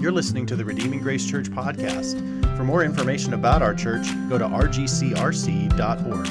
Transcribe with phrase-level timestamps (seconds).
[0.00, 2.56] You're listening to the Redeeming Grace Church podcast.
[2.56, 6.26] For more information about our church, go to rgcrc.org.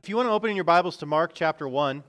[0.00, 2.04] If you want to open your Bibles to Mark chapter 1,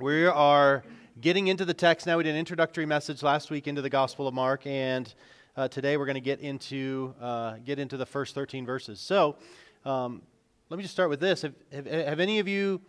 [0.00, 0.82] we are
[1.20, 2.16] getting into the text now.
[2.16, 5.12] We did an introductory message last week into the Gospel of Mark, and
[5.58, 8.98] uh, today we're going to get into, uh, get into the first 13 verses.
[8.98, 9.36] So,
[9.84, 10.22] um,
[10.70, 11.42] let me just start with this.
[11.42, 12.80] Have, have, have, any of you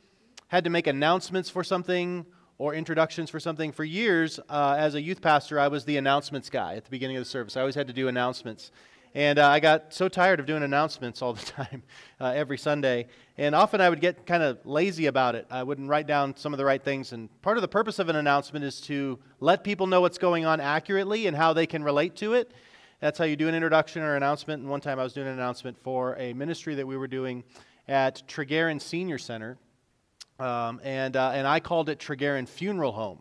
[0.53, 2.23] had to make announcements for something
[2.59, 3.71] or introductions for something?
[3.71, 7.17] For years, uh, as a youth pastor, I was the announcements guy at the beginning
[7.17, 7.57] of the service.
[7.57, 8.69] I always had to do announcements.
[9.15, 11.81] And uh, I got so tired of doing announcements all the time,
[12.21, 13.07] uh, every Sunday.
[13.35, 15.47] And often I would get kind of lazy about it.
[15.49, 17.13] I wouldn't write down some of the right things.
[17.13, 20.45] And part of the purpose of an announcement is to let people know what's going
[20.45, 22.51] on accurately and how they can relate to it.
[22.99, 24.61] That's how you do an introduction or announcement.
[24.61, 27.43] And one time I was doing an announcement for a ministry that we were doing
[27.87, 29.57] at Tregarin Senior Center,
[30.39, 33.19] um, and, uh, and I called it Tregarin Funeral Home.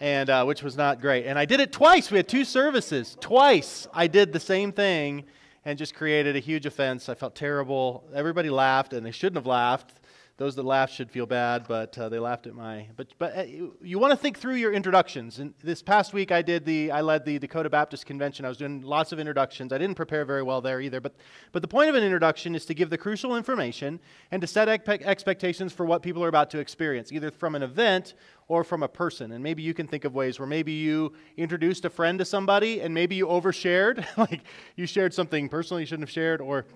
[0.00, 1.26] and uh, which was not great.
[1.26, 2.10] And I did it twice.
[2.10, 3.16] We had two services.
[3.20, 5.24] Twice I did the same thing
[5.64, 7.08] and just created a huge offense.
[7.08, 8.04] I felt terrible.
[8.14, 10.00] Everybody laughed, and they shouldn't have laughed.
[10.36, 12.88] Those that laughed should feel bad, but uh, they laughed at my.
[12.96, 15.38] But but uh, you, you want to think through your introductions.
[15.38, 18.44] And this past week, I did the I led the Dakota Baptist Convention.
[18.44, 19.72] I was doing lots of introductions.
[19.72, 21.00] I didn't prepare very well there either.
[21.00, 21.14] But
[21.52, 24.00] but the point of an introduction is to give the crucial information
[24.32, 28.14] and to set expectations for what people are about to experience, either from an event
[28.48, 29.30] or from a person.
[29.30, 32.80] And maybe you can think of ways where maybe you introduced a friend to somebody
[32.80, 34.40] and maybe you overshared, like
[34.74, 36.66] you shared something personally you shouldn't have shared, or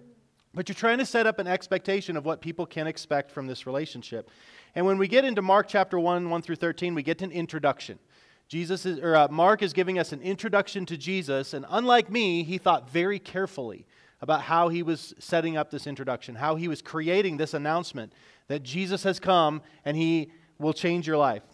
[0.58, 3.64] but you're trying to set up an expectation of what people can expect from this
[3.64, 4.28] relationship.
[4.74, 8.00] And when we get into Mark chapter 1, 1 through 13, we get an introduction.
[8.48, 12.42] Jesus is, or uh, Mark is giving us an introduction to Jesus, and unlike me,
[12.42, 13.86] he thought very carefully
[14.20, 18.12] about how he was setting up this introduction, how he was creating this announcement
[18.48, 21.44] that Jesus has come and he will change your life.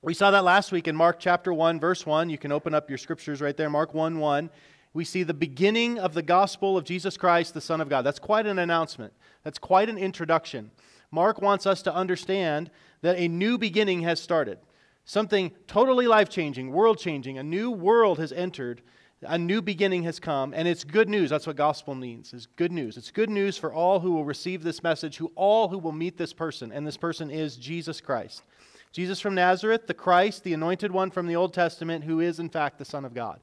[0.00, 2.30] We saw that last week in Mark chapter 1, verse 1.
[2.30, 4.48] You can open up your scriptures right there, Mark 1 1
[4.94, 8.02] we see the beginning of the gospel of Jesus Christ, the Son of God.
[8.02, 9.12] That's quite an announcement.
[9.44, 10.70] That's quite an introduction.
[11.10, 12.70] Mark wants us to understand
[13.02, 14.58] that a new beginning has started.
[15.04, 17.38] Something totally life changing, world changing.
[17.38, 18.82] A new world has entered.
[19.22, 21.30] A new beginning has come, and it's good news.
[21.30, 22.32] That's what gospel means.
[22.32, 22.96] Is good news.
[22.96, 26.16] It's good news for all who will receive this message, who all who will meet
[26.16, 28.42] this person, and this person is Jesus Christ.
[28.92, 32.48] Jesus from Nazareth, the Christ, the anointed one from the Old Testament, who is in
[32.48, 33.40] fact the Son of God.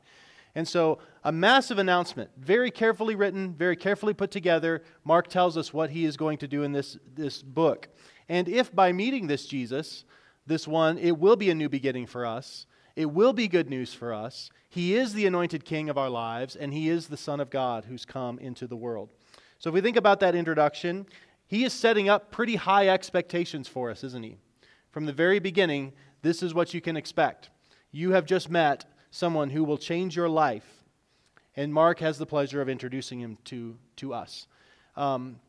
[0.56, 4.84] And so, a massive announcement, very carefully written, very carefully put together.
[5.04, 7.90] Mark tells us what he is going to do in this, this book.
[8.30, 10.06] And if by meeting this Jesus,
[10.48, 13.94] this one, it will be a new beginning for us, it will be good news
[13.94, 14.50] for us.
[14.70, 17.86] He is the anointed king of our lives, and he is the Son of God
[17.86, 19.10] who's come into the world.
[19.60, 21.06] So, if we think about that introduction,
[21.48, 24.38] he is setting up pretty high expectations for us, isn't he?
[24.92, 25.92] From the very beginning,
[26.22, 27.50] this is what you can expect.
[27.92, 30.84] You have just met someone who will change your life.
[31.56, 34.46] And Mark has the pleasure of introducing him to, to us.
[34.98, 35.40] Um,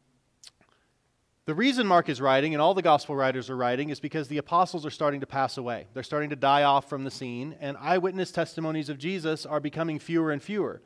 [1.47, 4.39] the reason Mark is writing, and all the gospel writers are writing, is because the
[4.39, 5.87] apostles are starting to pass away.
[5.95, 9.99] They're starting to die off from the scene, and eyewitness testimonies of Jesus are becoming
[9.99, 10.81] fewer and fewer.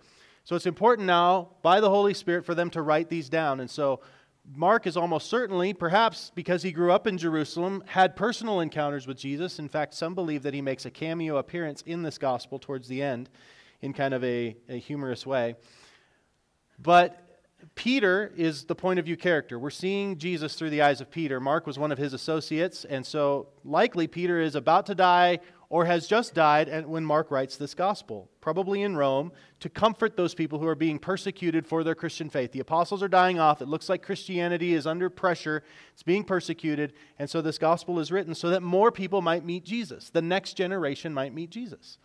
[0.44, 3.60] So it's important now, by the Holy Spirit, for them to write these down.
[3.60, 4.00] And so
[4.54, 9.16] Mark is almost certainly, perhaps because he grew up in Jerusalem, had personal encounters with
[9.16, 9.58] Jesus.
[9.58, 13.02] In fact, some believe that he makes a cameo appearance in this gospel towards the
[13.02, 13.28] end
[13.80, 15.54] in kind of a, a humorous way.
[16.78, 17.30] But
[17.74, 19.58] Peter is the point of view character.
[19.58, 21.40] We're seeing Jesus through the eyes of Peter.
[21.40, 25.84] Mark was one of his associates, and so likely Peter is about to die or
[25.84, 30.58] has just died when Mark writes this gospel, probably in Rome, to comfort those people
[30.58, 32.52] who are being persecuted for their Christian faith.
[32.52, 33.60] The apostles are dying off.
[33.60, 35.62] It looks like Christianity is under pressure,
[35.92, 39.64] it's being persecuted, and so this gospel is written so that more people might meet
[39.64, 40.10] Jesus.
[40.10, 41.98] The next generation might meet Jesus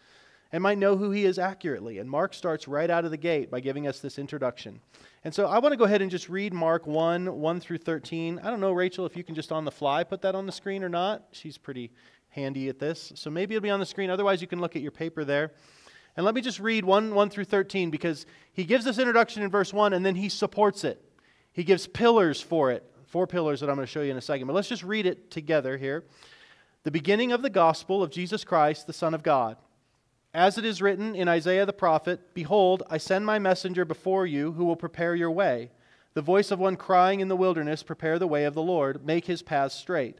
[0.51, 2.00] and might know who he is accurately.
[2.00, 4.79] And Mark starts right out of the gate by giving us this introduction.
[5.23, 8.40] And so I want to go ahead and just read Mark 1 1 through 13.
[8.43, 10.52] I don't know, Rachel, if you can just on the fly put that on the
[10.52, 11.26] screen or not.
[11.31, 11.91] She's pretty
[12.29, 13.11] handy at this.
[13.16, 14.09] So maybe it'll be on the screen.
[14.09, 15.52] Otherwise, you can look at your paper there.
[16.16, 19.50] And let me just read 1 1 through 13 because he gives this introduction in
[19.50, 21.02] verse 1 and then he supports it.
[21.52, 24.22] He gives pillars for it, four pillars that I'm going to show you in a
[24.22, 24.47] second.
[24.47, 26.03] But let's just read it together here.
[26.84, 29.58] The beginning of the gospel of Jesus Christ, the Son of God.
[30.34, 34.52] As it is written in Isaiah the prophet Behold, I send my messenger before you
[34.52, 35.72] who will prepare your way.
[36.14, 39.26] The voice of one crying in the wilderness, Prepare the way of the Lord, make
[39.26, 40.20] his paths straight.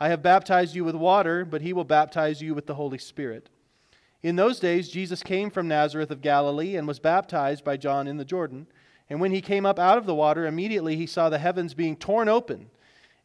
[0.00, 3.48] I have baptized you with water, but he will baptize you with the Holy Spirit.
[4.22, 8.16] In those days, Jesus came from Nazareth of Galilee and was baptized by John in
[8.16, 8.66] the Jordan.
[9.10, 11.96] And when he came up out of the water, immediately he saw the heavens being
[11.96, 12.70] torn open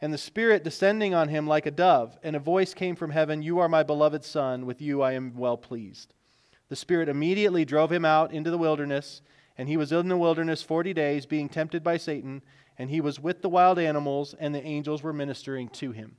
[0.03, 3.41] and the Spirit descending on him like a dove, and a voice came from heaven
[3.41, 6.13] You are my beloved Son, with you I am well pleased.
[6.67, 9.21] The Spirit immediately drove him out into the wilderness,
[9.57, 12.41] and he was in the wilderness forty days, being tempted by Satan,
[12.77, 16.17] and he was with the wild animals, and the angels were ministering to him.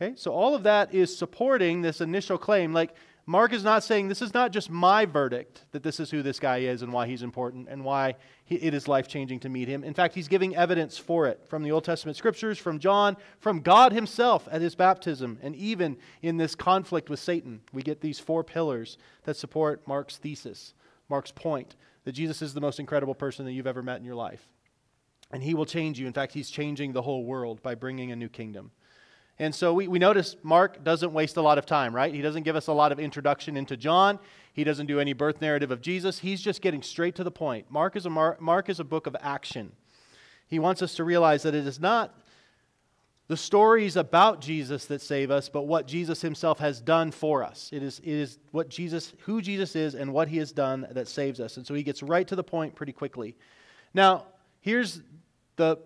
[0.00, 2.72] Okay, so all of that is supporting this initial claim.
[2.72, 2.94] Like,
[3.26, 6.40] Mark is not saying this is not just my verdict that this is who this
[6.40, 8.14] guy is and why he's important and why
[8.44, 9.84] he, it is life changing to meet him.
[9.84, 13.60] In fact, he's giving evidence for it from the Old Testament scriptures, from John, from
[13.60, 17.60] God himself at his baptism, and even in this conflict with Satan.
[17.72, 20.72] We get these four pillars that support Mark's thesis,
[21.10, 24.14] Mark's point that Jesus is the most incredible person that you've ever met in your
[24.14, 24.48] life.
[25.30, 26.06] And he will change you.
[26.06, 28.72] In fact, he's changing the whole world by bringing a new kingdom.
[29.40, 32.14] And so we, we notice Mark doesn't waste a lot of time, right?
[32.14, 34.18] He doesn't give us a lot of introduction into John.
[34.52, 36.18] He doesn't do any birth narrative of Jesus.
[36.18, 37.70] He's just getting straight to the point.
[37.70, 39.72] Mark is a, Mar- Mark is a book of action.
[40.46, 42.14] He wants us to realize that it is not
[43.28, 47.70] the stories about Jesus that save us, but what Jesus himself has done for us.
[47.72, 51.08] It is, it is what Jesus, who Jesus is and what he has done that
[51.08, 51.56] saves us.
[51.56, 53.36] And so he gets right to the point pretty quickly.
[53.94, 54.26] Now,
[54.60, 55.00] here's
[55.56, 55.78] the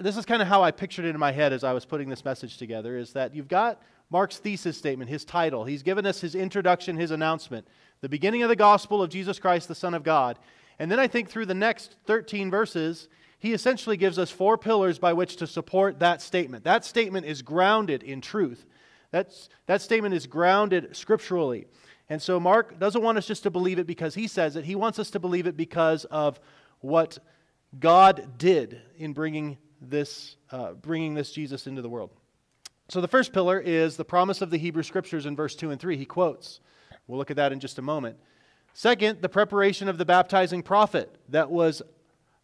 [0.00, 2.08] this is kind of how I pictured it in my head as I was putting
[2.08, 3.80] this message together is that you've got
[4.10, 5.64] Mark's thesis statement, his title.
[5.64, 7.66] He's given us his introduction, his announcement,
[8.02, 10.38] the beginning of the gospel of Jesus Christ, the Son of God.
[10.78, 13.08] And then I think through the next 13 verses,
[13.38, 16.64] he essentially gives us four pillars by which to support that statement.
[16.64, 18.66] That statement is grounded in truth.
[19.10, 21.66] That's, that statement is grounded scripturally.
[22.08, 24.74] And so Mark doesn't want us just to believe it because he says it, he
[24.74, 26.38] wants us to believe it because of
[26.80, 27.18] what
[27.78, 32.10] God did in bringing this, uh, bringing this Jesus into the world.
[32.88, 35.80] So the first pillar is the promise of the Hebrew Scriptures in verse 2 and
[35.80, 35.96] 3.
[35.96, 36.60] He quotes.
[37.06, 38.18] We'll look at that in just a moment.
[38.74, 41.82] Second, the preparation of the baptizing prophet that was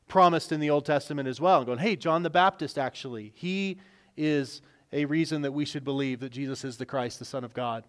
[0.08, 1.58] promised in the Old Testament as well.
[1.58, 3.78] And going, hey, John the Baptist, actually, he
[4.16, 7.54] is a reason that we should believe that Jesus is the Christ, the Son of
[7.54, 7.84] God.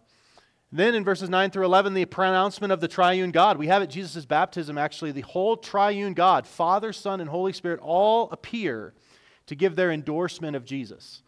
[0.71, 3.57] Then in verses 9 through 11, the pronouncement of the triune God.
[3.57, 7.79] We have at Jesus' baptism, actually, the whole triune God, Father, Son, and Holy Spirit,
[7.81, 8.93] all appear
[9.47, 11.23] to give their endorsement of Jesus.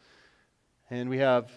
[0.91, 1.51] And we have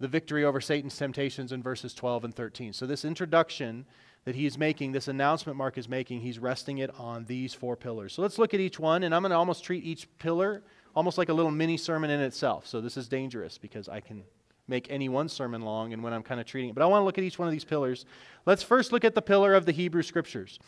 [0.00, 2.74] the victory over Satan's temptations in verses 12 and 13.
[2.74, 3.86] So, this introduction
[4.24, 8.12] that he's making, this announcement Mark is making, he's resting it on these four pillars.
[8.12, 10.62] So, let's look at each one, and I'm going to almost treat each pillar
[10.94, 12.66] almost like a little mini sermon in itself.
[12.66, 14.24] So, this is dangerous because I can
[14.68, 16.74] make any one sermon long and when I'm kind of treating it.
[16.74, 18.04] But I want to look at each one of these pillars.
[18.46, 20.58] Let's first look at the pillar of the Hebrew Scriptures.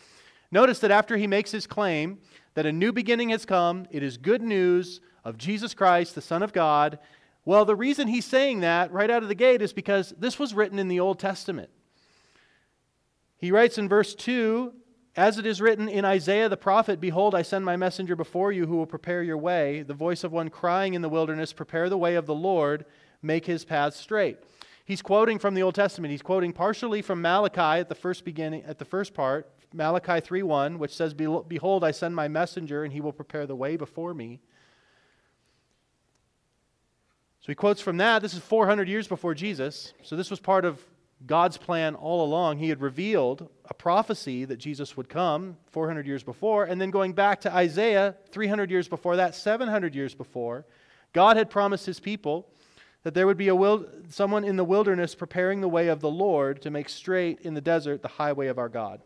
[0.51, 2.19] Notice that after he makes his claim
[2.55, 6.43] that a new beginning has come, it is good news of Jesus Christ, the Son
[6.43, 6.99] of God.
[7.45, 10.53] Well, the reason he's saying that right out of the gate is because this was
[10.53, 11.69] written in the Old Testament.
[13.37, 14.73] He writes in verse 2
[15.15, 18.65] As it is written in Isaiah the prophet, Behold, I send my messenger before you
[18.65, 21.97] who will prepare your way, the voice of one crying in the wilderness, Prepare the
[21.97, 22.85] way of the Lord
[23.21, 24.37] make his paths straight.
[24.83, 26.11] He's quoting from the Old Testament.
[26.11, 30.79] He's quoting partially from Malachi at the first beginning at the first part, Malachi 3:1,
[30.79, 34.41] which says, "Behold, I send my messenger, and he will prepare the way before me."
[37.39, 38.21] So he quotes from that.
[38.21, 39.93] This is 400 years before Jesus.
[40.03, 40.85] So this was part of
[41.25, 42.57] God's plan all along.
[42.57, 47.13] He had revealed a prophecy that Jesus would come 400 years before, and then going
[47.13, 50.65] back to Isaiah 300 years before that, 700 years before,
[51.13, 52.49] God had promised his people
[53.03, 56.09] that there would be a wil- someone in the wilderness preparing the way of the
[56.09, 59.01] Lord to make straight in the desert the highway of our God.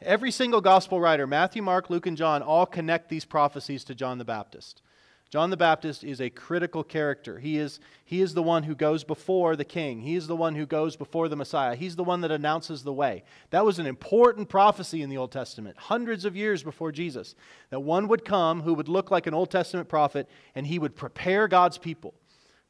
[0.00, 4.18] Every single gospel writer, Matthew, Mark, Luke, and John, all connect these prophecies to John
[4.18, 4.82] the Baptist.
[5.30, 7.38] John the Baptist is a critical character.
[7.38, 10.00] He is, he is the one who goes before the king.
[10.00, 11.74] He is the one who goes before the Messiah.
[11.74, 13.24] He's the one that announces the way.
[13.50, 17.34] That was an important prophecy in the Old Testament, hundreds of years before Jesus,
[17.68, 20.96] that one would come who would look like an Old Testament prophet and he would
[20.96, 22.14] prepare God's people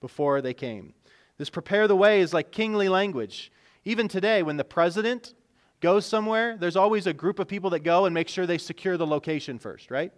[0.01, 0.95] before they came.
[1.39, 3.53] This prepare the way is like kingly language.
[3.85, 5.35] Even today, when the president
[5.81, 8.97] goes somewhere, there's always a group of people that go and make sure they secure
[8.97, 10.13] the location first, right?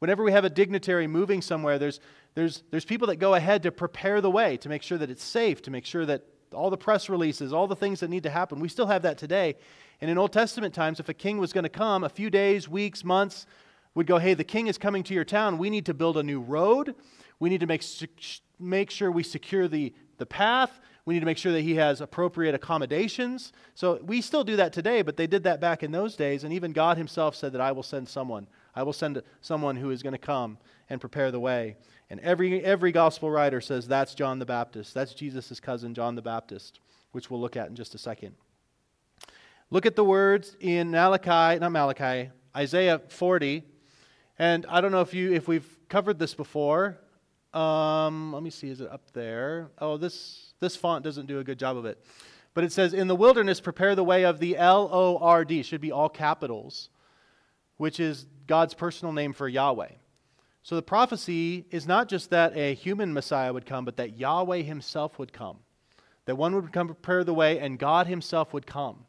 [0.00, 2.00] Whenever we have a dignitary moving somewhere, there's,
[2.34, 5.22] there's, there's people that go ahead to prepare the way, to make sure that it's
[5.22, 8.30] safe, to make sure that all the press releases, all the things that need to
[8.30, 8.60] happen.
[8.60, 9.56] We still have that today.
[10.00, 12.68] And in Old Testament times, if a king was going to come, a few days,
[12.68, 13.46] weeks, months,
[13.94, 15.58] would go, hey, the king is coming to your town.
[15.58, 16.96] We need to build a new road.
[17.38, 17.84] We need to make
[18.58, 20.80] make sure we secure the the path.
[21.06, 23.52] We need to make sure that he has appropriate accommodations.
[23.74, 26.44] So we still do that today, but they did that back in those days.
[26.44, 28.46] And even God himself said that I will send someone.
[28.74, 30.56] I will send someone who is going to come
[30.88, 31.76] and prepare the way.
[32.08, 34.94] And every, every gospel writer says that's John the Baptist.
[34.94, 36.80] That's Jesus' cousin, John the Baptist,
[37.12, 38.34] which we'll look at in just a second.
[39.70, 43.62] Look at the words in Malachi, not Malachi, Isaiah 40.
[44.38, 46.98] And I don't know if you if we've covered this before.
[47.54, 49.70] Um, let me see, is it up there?
[49.78, 52.04] Oh, this this font doesn't do a good job of it.
[52.52, 55.62] But it says, "In the wilderness, prepare the way of the L O R D,
[55.62, 56.88] Should be all capitals,
[57.76, 59.92] which is God's personal name for Yahweh.
[60.62, 64.62] So the prophecy is not just that a human Messiah would come, but that Yahweh
[64.62, 65.58] Himself would come.
[66.24, 69.04] That one would come prepare the way, and God Himself would come.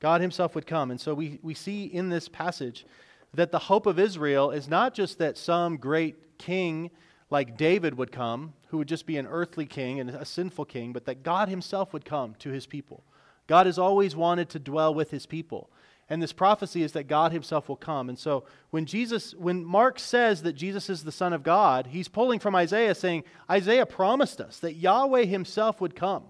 [0.00, 0.90] God Himself would come.
[0.90, 2.84] And so we, we see in this passage
[3.32, 6.90] that the hope of Israel is not just that some great king
[7.32, 10.92] like David would come, who would just be an earthly king and a sinful king,
[10.92, 13.02] but that God Himself would come to His people.
[13.46, 15.70] God has always wanted to dwell with His people.
[16.08, 18.08] And this prophecy is that God Himself will come.
[18.08, 22.06] And so when Jesus, when Mark says that Jesus is the Son of God, he's
[22.06, 26.24] pulling from Isaiah saying, Isaiah promised us that Yahweh Himself would come,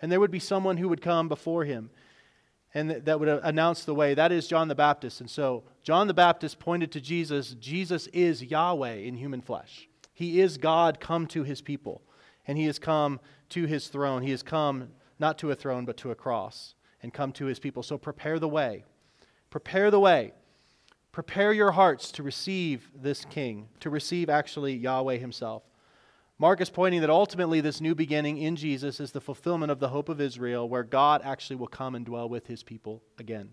[0.00, 1.90] and there would be someone who would come before Him
[2.74, 4.14] and that would announce the way.
[4.14, 5.20] That is John the Baptist.
[5.20, 7.54] And so John the Baptist pointed to Jesus.
[7.54, 9.87] Jesus is Yahweh in human flesh.
[10.18, 12.02] He is God come to his people.
[12.44, 13.20] And he has come
[13.50, 14.24] to his throne.
[14.24, 14.88] He has come
[15.20, 17.84] not to a throne, but to a cross and come to his people.
[17.84, 18.84] So prepare the way.
[19.48, 20.32] Prepare the way.
[21.12, 25.62] Prepare your hearts to receive this king, to receive actually Yahweh himself.
[26.36, 29.90] Mark is pointing that ultimately this new beginning in Jesus is the fulfillment of the
[29.90, 33.50] hope of Israel, where God actually will come and dwell with his people again.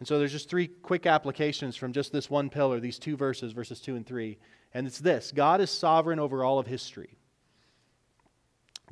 [0.00, 3.52] And so there's just three quick applications from just this one pillar, these two verses,
[3.52, 4.38] verses 2 and 3.
[4.74, 7.16] And it's this God is sovereign over all of history.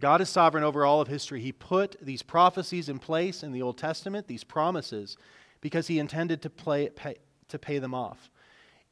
[0.01, 1.41] God is sovereign over all of history.
[1.41, 5.17] He put these prophecies in place in the Old Testament, these promises,
[5.61, 7.17] because he intended to, play, pay,
[7.49, 8.31] to pay them off.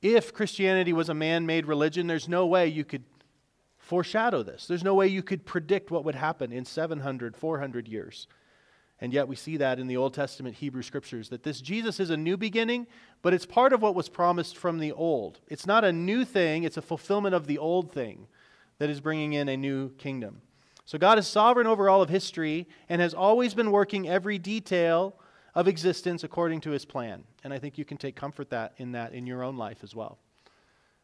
[0.02, 3.04] If Christianity was a man made religion, there's no way you could
[3.78, 4.66] foreshadow this.
[4.66, 8.26] There's no way you could predict what would happen in 700, 400 years.
[9.00, 12.10] And yet we see that in the Old Testament Hebrew scriptures that this Jesus is
[12.10, 12.86] a new beginning,
[13.22, 15.40] but it's part of what was promised from the old.
[15.48, 18.26] It's not a new thing, it's a fulfillment of the old thing
[18.78, 20.40] that is bringing in a new kingdom.
[20.86, 25.16] So God is sovereign over all of history and has always been working every detail
[25.54, 27.24] of existence according to his plan.
[27.42, 29.94] And I think you can take comfort that in that in your own life as
[29.94, 30.18] well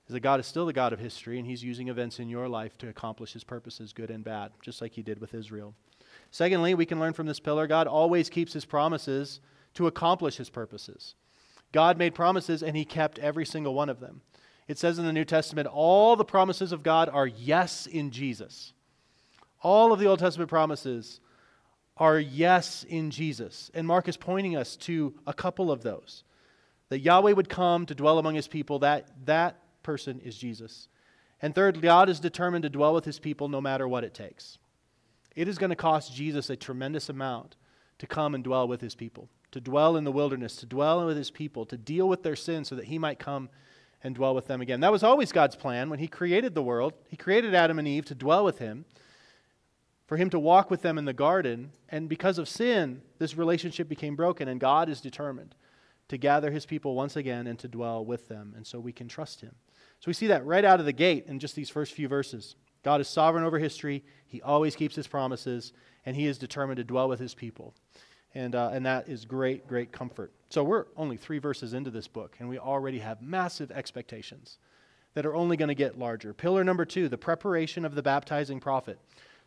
[0.06, 2.48] is that God is still the God of history, and He's using events in your
[2.48, 5.74] life to accomplish His purposes, good and bad, just like He did with Israel.
[6.32, 9.38] Secondly, we can learn from this pillar God always keeps His promises
[9.74, 11.14] to accomplish His purposes.
[11.72, 14.22] God made promises, and He kept every single one of them.
[14.66, 18.72] It says in the New Testament, all the promises of God are yes in Jesus.
[19.62, 21.20] All of the Old Testament promises
[21.98, 23.70] are yes in Jesus.
[23.74, 26.24] And Mark is pointing us to a couple of those.
[26.88, 30.88] That Yahweh would come to dwell among his people, that, that person is Jesus.
[31.42, 34.58] And third, God is determined to dwell with his people no matter what it takes.
[35.34, 37.56] It is going to cost Jesus a tremendous amount
[37.98, 41.16] to come and dwell with his people, to dwell in the wilderness, to dwell with
[41.16, 43.48] his people, to deal with their sin so that he might come
[44.02, 44.80] and dwell with them again.
[44.80, 46.94] That was always God's plan when he created the world.
[47.08, 48.84] He created Adam and Eve to dwell with him,
[50.06, 51.72] for him to walk with them in the garden.
[51.88, 55.54] And because of sin, this relationship became broken, and God is determined
[56.08, 58.52] to gather his people once again and to dwell with them.
[58.56, 59.54] And so we can trust him.
[60.00, 62.56] So we see that right out of the gate in just these first few verses.
[62.82, 65.72] God is sovereign over history, He always keeps His promises,
[66.04, 67.74] and He is determined to dwell with His people.
[68.34, 70.32] And, uh, and that is great, great comfort.
[70.48, 74.58] So we're only three verses into this book, and we already have massive expectations
[75.14, 76.32] that are only going to get larger.
[76.32, 78.98] Pillar number two the preparation of the baptizing prophet.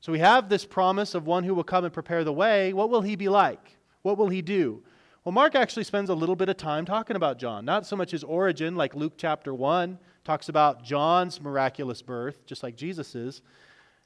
[0.02, 2.74] So we have this promise of one who will come and prepare the way.
[2.74, 3.78] What will he be like?
[4.04, 4.84] What will he do?
[5.24, 8.12] Well, Mark actually spends a little bit of time talking about John, not so much
[8.12, 13.42] his origin, like Luke chapter 1 talks about John's miraculous birth, just like Jesus is,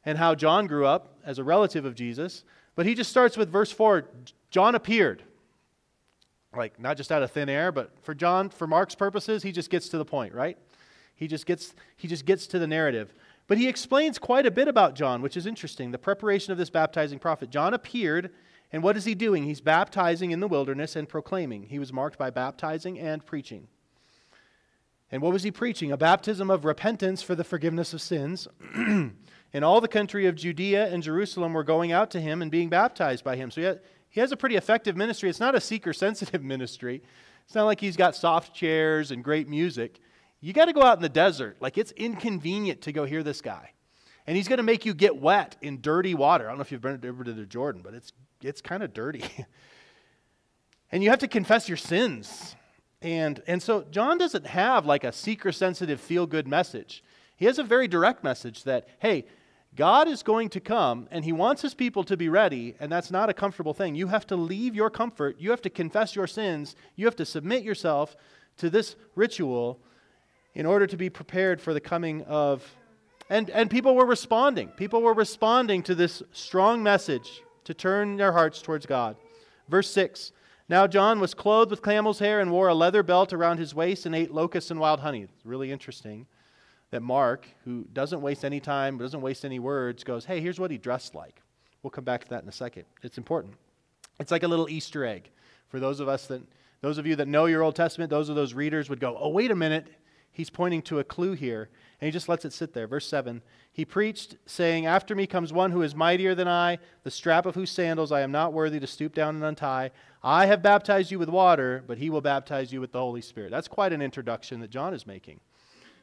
[0.05, 2.43] and how John grew up as a relative of Jesus.
[2.75, 4.05] But he just starts with verse 4
[4.51, 5.23] John appeared.
[6.55, 9.69] Like, not just out of thin air, but for John, for Mark's purposes, he just
[9.69, 10.57] gets to the point, right?
[11.15, 13.13] He just gets, he just gets to the narrative.
[13.47, 15.91] But he explains quite a bit about John, which is interesting.
[15.91, 17.51] The preparation of this baptizing prophet.
[17.51, 18.31] John appeared
[18.71, 19.43] and what is he doing?
[19.43, 21.63] He's baptizing in the wilderness and proclaiming.
[21.63, 23.67] He was marked by baptizing and preaching.
[25.11, 25.91] And what was he preaching?
[25.91, 28.47] A baptism of repentance for the forgiveness of sins.
[28.75, 32.69] and all the country of Judea and Jerusalem were going out to him and being
[32.69, 33.49] baptized by him.
[33.49, 33.77] So
[34.09, 35.29] he has a pretty effective ministry.
[35.29, 37.01] It's not a seeker sensitive ministry.
[37.45, 39.99] It's not like he's got soft chairs and great music.
[40.41, 41.57] You got to go out in the desert.
[41.59, 43.71] Like it's inconvenient to go hear this guy.
[44.27, 46.45] And he's going to make you get wet in dirty water.
[46.45, 48.13] I don't know if you've been ever to the Jordan, but it's,
[48.43, 49.23] it's kind of dirty.
[50.91, 52.55] and you have to confess your sins.
[53.01, 57.03] And, and so John doesn't have like a seeker sensitive, feel good message.
[57.37, 59.25] He has a very direct message that, hey,
[59.75, 63.11] God is going to come and he wants his people to be ready, and that's
[63.11, 63.95] not a comfortable thing.
[63.95, 67.25] You have to leave your comfort, you have to confess your sins, you have to
[67.25, 68.17] submit yourself
[68.57, 69.79] to this ritual
[70.53, 72.75] in order to be prepared for the coming of.
[73.29, 74.69] And, and people were responding.
[74.69, 79.15] People were responding to this strong message to turn their hearts towards God.
[79.69, 80.31] Verse 6
[80.69, 84.05] Now John was clothed with camel's hair and wore a leather belt around his waist
[84.05, 85.23] and ate locusts and wild honey.
[85.23, 86.27] It's really interesting
[86.91, 90.69] that Mark, who doesn't waste any time, doesn't waste any words, goes, Hey, here's what
[90.69, 91.41] he dressed like.
[91.81, 92.85] We'll come back to that in a second.
[93.01, 93.55] It's important.
[94.19, 95.31] It's like a little Easter egg.
[95.69, 96.41] For those of us that,
[96.81, 99.29] those of you that know your Old Testament, those of those readers would go, Oh,
[99.29, 99.87] wait a minute.
[100.31, 101.69] He's pointing to a clue here.
[101.99, 102.87] And he just lets it sit there.
[102.87, 107.11] Verse 7 He preached, saying, After me comes one who is mightier than I, the
[107.11, 109.91] strap of whose sandals I am not worthy to stoop down and untie.
[110.21, 113.51] I have baptized you with water, but he will baptize you with the Holy Spirit.
[113.51, 115.39] That's quite an introduction that John is making.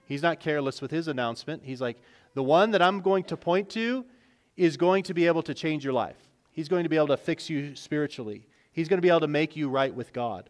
[0.06, 1.62] He's not careless with his announcement.
[1.64, 1.99] He's like,
[2.35, 4.04] the one that I'm going to point to
[4.56, 6.16] is going to be able to change your life.
[6.52, 8.46] He's going to be able to fix you spiritually.
[8.73, 10.49] He's going to be able to make you right with God.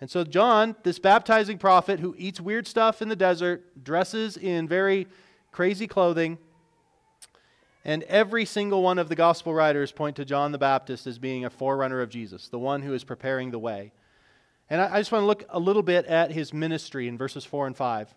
[0.00, 4.68] And so, John, this baptizing prophet who eats weird stuff in the desert, dresses in
[4.68, 5.08] very
[5.50, 6.38] crazy clothing,
[7.84, 11.44] and every single one of the gospel writers point to John the Baptist as being
[11.44, 13.92] a forerunner of Jesus, the one who is preparing the way.
[14.70, 17.66] And I, just want to look a little bit at his ministry in verses 4
[17.66, 18.14] and 5.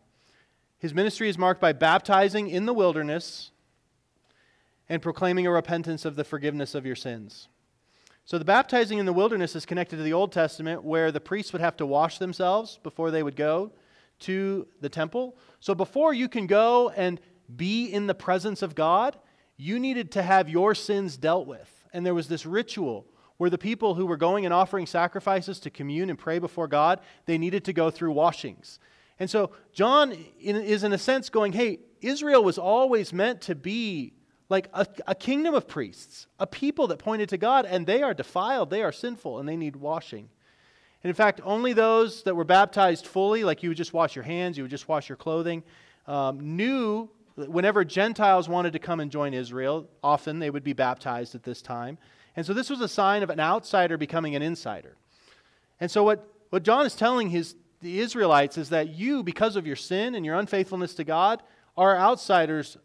[0.80, 3.52] His ministry is marked by baptizing in the wilderness
[4.88, 7.50] and proclaiming a repentance of the forgiveness of your sins.
[8.24, 11.52] So, the baptizing in the wilderness is connected to the Old Testament, where the priests
[11.54, 13.72] would have to wash themselves before they would go
[14.20, 15.38] to the temple.
[15.60, 17.20] So, before you can go and
[17.54, 19.18] be in the presence of God,
[19.58, 21.84] you needed to have your sins dealt with.
[21.92, 25.70] And there was this ritual where the people who were going and offering sacrifices to
[25.70, 28.80] commune and pray before God, they needed to go through washings.
[29.20, 34.14] And so John is, in a sense, going, hey, Israel was always meant to be
[34.50, 38.14] like a, a, kingdom of priests, a people that pointed to God, and they are
[38.14, 40.30] defiled, they are sinful, and they need washing.
[41.04, 44.24] And in fact, only those that were baptized fully, like you would just wash your
[44.24, 45.64] hands, you would just wash your clothing,
[46.06, 51.36] um, knew whenever Gentiles wanted to come and join Israel, often they would be baptized
[51.36, 51.98] at this time.
[52.36, 54.98] And so this was a sign of an outsider becoming an insider.
[55.80, 59.68] And so what, what John is telling his the Israelites is that you, because of
[59.68, 61.44] your sin and your unfaithfulness to God,
[61.76, 62.78] are outsiders,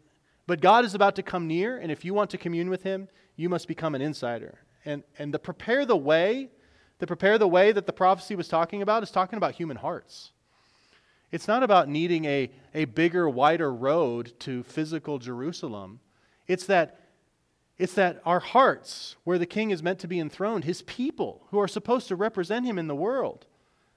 [0.45, 3.07] but God is about to come near, and if you want to commune with Him,
[3.35, 4.59] you must become an insider.
[4.85, 6.49] And, and to prepare the way,
[6.99, 10.32] to prepare the way that the prophecy was talking about is talking about human hearts.
[11.33, 15.99] It's not about needing a, a bigger, wider road to physical Jerusalem.
[16.45, 16.99] It's that,
[17.75, 21.59] it's that our hearts, where the king is meant to be enthroned, his people who
[21.59, 23.47] are supposed to represent him in the world,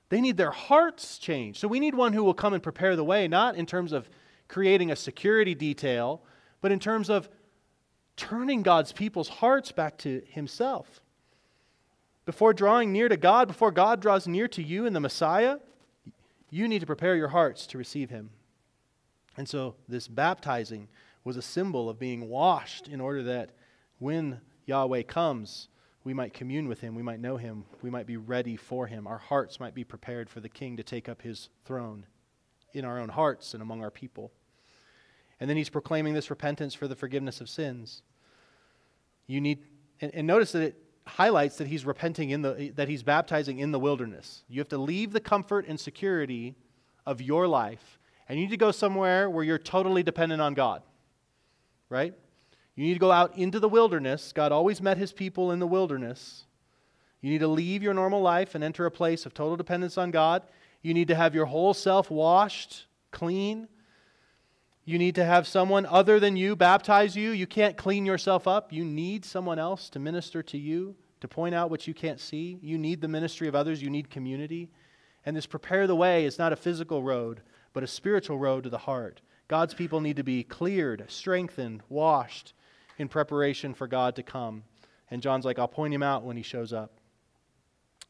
[0.09, 1.61] they need their hearts changed.
[1.61, 4.09] So we need one who will come and prepare the way, not in terms of
[4.49, 6.23] creating a security detail,
[6.63, 7.29] but in terms of
[8.17, 11.03] turning God's people's hearts back to Himself.
[12.25, 15.59] Before drawing near to God, before God draws near to you in the Messiah,
[16.51, 18.31] you need to prepare your hearts to receive Him.
[19.37, 20.89] And so this baptizing
[21.25, 23.51] was a symbol of being washed in order that
[23.99, 25.69] when Yahweh comes,
[26.05, 29.09] we might commune with him, we might know him, we might be ready for him.
[29.09, 32.07] Our hearts might be prepared for the king to take up his throne
[32.73, 34.31] in our own hearts and among our people.
[35.41, 38.03] And then he's proclaiming this repentance for the forgiveness of sins.
[39.27, 39.65] You need,
[40.01, 43.71] and, and notice that it highlights that he's repenting in the, that he's baptizing in
[43.71, 44.45] the wilderness.
[44.49, 46.57] You have to leave the comfort and security
[47.07, 50.83] of your life, and you need to go somewhere where you're totally dependent on God,
[51.89, 52.13] right?
[52.75, 54.33] You need to go out into the wilderness.
[54.33, 56.45] God always met his people in the wilderness.
[57.23, 60.11] You need to leave your normal life and enter a place of total dependence on
[60.11, 60.43] God.
[60.83, 63.69] You need to have your whole self washed, clean.
[64.87, 67.33] You need to have someone other than you baptize you.
[67.33, 68.73] You can't clean yourself up.
[68.73, 72.59] You need someone else to minister to you, to point out what you can't see.
[72.63, 73.83] You need the ministry of others.
[73.83, 74.71] You need community.
[75.25, 77.41] And this prepare the way is not a physical road,
[77.73, 79.21] but a spiritual road to the heart.
[79.49, 82.55] God's people need to be cleared, strengthened, washed,
[82.97, 84.63] in preparation for God to come.
[85.11, 86.93] And John's like, I'll point him out when he shows up.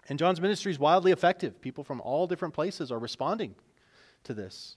[0.09, 1.61] And John's ministry is wildly effective.
[1.61, 3.55] People from all different places are responding
[4.25, 4.77] to this,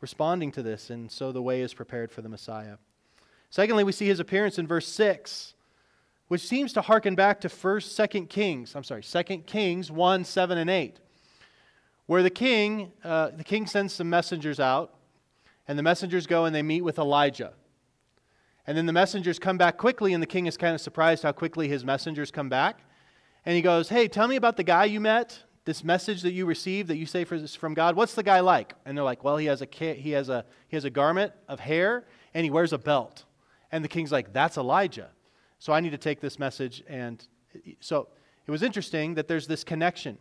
[0.00, 2.76] responding to this, and so the way is prepared for the Messiah.
[3.50, 5.54] Secondly, we see his appearance in verse 6,
[6.28, 10.58] which seems to harken back to 1st, 2nd Kings, I'm sorry, 2nd Kings 1, 7,
[10.58, 11.00] and 8,
[12.06, 14.94] where the king, uh, the king sends some messengers out,
[15.66, 17.52] and the messengers go and they meet with Elijah.
[18.66, 21.32] And then the messengers come back quickly, and the king is kind of surprised how
[21.32, 22.78] quickly his messengers come back.
[23.44, 26.46] And he goes, Hey, tell me about the guy you met, this message that you
[26.46, 27.94] receive that you say is from God.
[27.96, 28.74] What's the guy like?
[28.84, 31.60] And they're like, Well, he has a, he has a, he has a garment of
[31.60, 33.24] hair, and he wears a belt.
[33.72, 35.10] And the king's like, That's Elijah.
[35.58, 36.82] So I need to take this message.
[36.88, 37.22] And
[37.80, 38.08] so
[38.46, 40.18] it was interesting that there's this connection.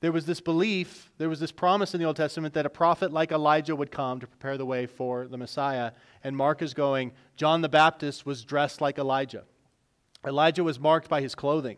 [0.00, 3.12] There was this belief, there was this promise in the Old Testament that a prophet
[3.12, 5.92] like Elijah would come to prepare the way for the Messiah.
[6.24, 9.44] And Mark is going, John the Baptist was dressed like Elijah.
[10.26, 11.76] Elijah was marked by his clothing.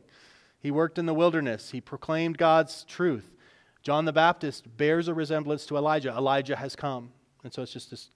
[0.65, 3.37] He worked in the wilderness, he proclaimed God's truth.
[3.83, 6.09] John the Baptist bears a resemblance to Elijah.
[6.09, 7.13] Elijah has come.
[7.43, 8.09] And so it's just this,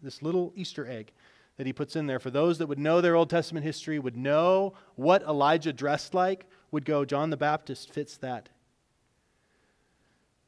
[0.00, 1.10] this little Easter egg
[1.56, 4.16] that he puts in there for those that would know their Old Testament history, would
[4.16, 8.48] know what Elijah dressed like, would go, John the Baptist fits that.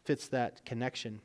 [0.05, 1.21] Fits that connection.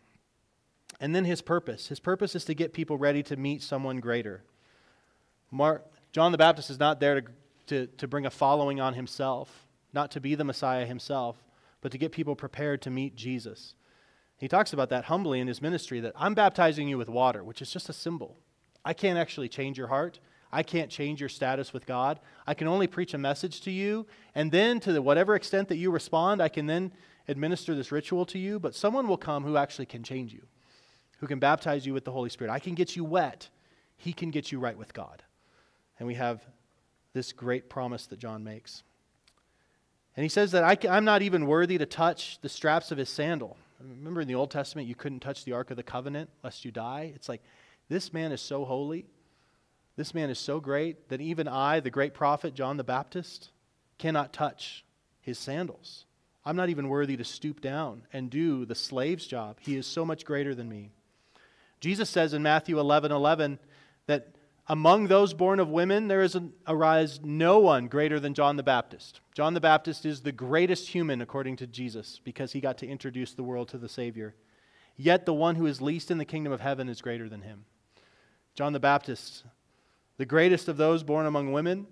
[1.00, 1.90] And then his purpose.
[1.90, 4.42] His purpose is to get people ready to meet someone greater.
[5.52, 7.28] Mark, John the Baptist is not there to,
[7.68, 9.65] to, to bring a following on himself,
[9.96, 11.44] not to be the Messiah himself,
[11.82, 13.74] but to get people prepared to meet Jesus.
[14.38, 17.62] He talks about that humbly in his ministry that I'm baptizing you with water, which
[17.62, 18.38] is just a symbol.
[18.84, 20.20] I can't actually change your heart.
[20.52, 22.20] I can't change your status with God.
[22.46, 24.06] I can only preach a message to you,
[24.36, 26.92] and then to the, whatever extent that you respond, I can then
[27.28, 28.60] administer this ritual to you.
[28.60, 30.46] But someone will come who actually can change you,
[31.20, 32.52] who can baptize you with the Holy Spirit.
[32.52, 33.50] I can get you wet,
[33.98, 35.24] He can get you right with God.
[36.00, 36.42] And we have
[37.14, 38.84] this great promise that John makes.
[40.16, 43.10] And he says that I am not even worthy to touch the straps of his
[43.10, 43.58] sandal.
[43.80, 46.72] Remember in the Old Testament, you couldn't touch the Ark of the Covenant lest you
[46.72, 47.12] die?
[47.16, 47.42] It's like
[47.90, 49.06] this man is so holy,
[49.96, 53.52] this man is so great that even I, the great prophet John the Baptist,
[53.98, 54.84] cannot touch
[55.22, 56.06] his sandals.
[56.46, 59.58] I'm not even worthy to stoop down and do the slave's job.
[59.60, 60.92] He is so much greater than me.
[61.80, 63.60] Jesus says in Matthew 11 11
[64.08, 64.35] that
[64.68, 69.22] among those born of women, there is arise no one greater than John the Baptist.
[69.34, 73.34] John the Baptist is the greatest human, according to Jesus, because he got to introduce
[73.34, 74.36] the world to the Savior.
[74.98, 77.66] Yet the one who is least in the kingdom of heaven is greater than him.
[78.56, 79.44] John the Baptist,
[80.18, 81.86] the greatest of those born among women,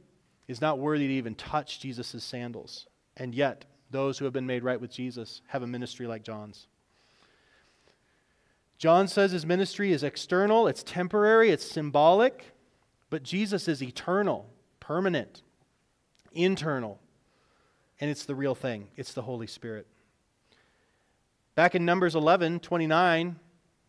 [0.47, 2.87] is not worthy to even touch Jesus' sandals.
[3.17, 6.67] And yet, those who have been made right with Jesus have a ministry like John's.
[8.79, 12.52] John says his ministry is external, it's temporary, it's symbolic,
[13.13, 14.49] but Jesus is eternal,
[14.79, 15.43] permanent,
[16.31, 16.99] internal,
[18.01, 18.87] and it's the real thing.
[18.95, 19.85] It's the Holy Spirit.
[21.53, 23.35] Back in Numbers 11 29,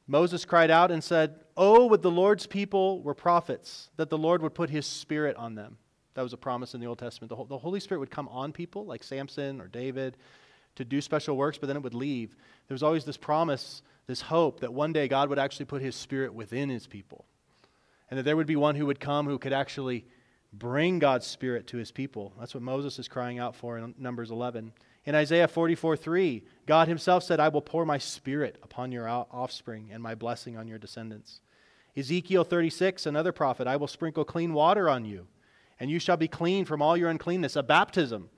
[0.06, 4.42] Moses cried out and said, Oh, would the Lord's people were prophets, that the Lord
[4.42, 5.78] would put his spirit on them.
[6.12, 7.30] That was a promise in the Old Testament.
[7.48, 10.18] The Holy Spirit would come on people like Samson or David
[10.74, 12.36] to do special works, but then it would leave.
[12.68, 15.96] There was always this promise, this hope that one day God would actually put his
[15.96, 17.24] spirit within his people.
[18.10, 20.06] And that there would be one who would come who could actually
[20.52, 22.32] bring God's spirit to his people.
[22.38, 24.72] That's what Moses is crying out for in Numbers 11.
[25.06, 29.90] In Isaiah 44 3, God himself said, I will pour my spirit upon your offspring
[29.92, 31.40] and my blessing on your descendants.
[31.96, 35.26] Ezekiel 36, another prophet, I will sprinkle clean water on you,
[35.78, 38.30] and you shall be clean from all your uncleanness, a baptism.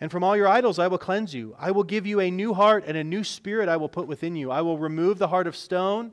[0.00, 1.56] And from all your idols I will cleanse you.
[1.58, 4.36] I will give you a new heart, and a new spirit I will put within
[4.36, 4.50] you.
[4.50, 6.12] I will remove the heart of stone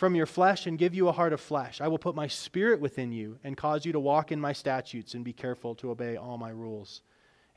[0.00, 1.78] from your flesh and give you a heart of flesh.
[1.82, 5.12] I will put my spirit within you and cause you to walk in my statutes
[5.12, 7.02] and be careful to obey all my rules.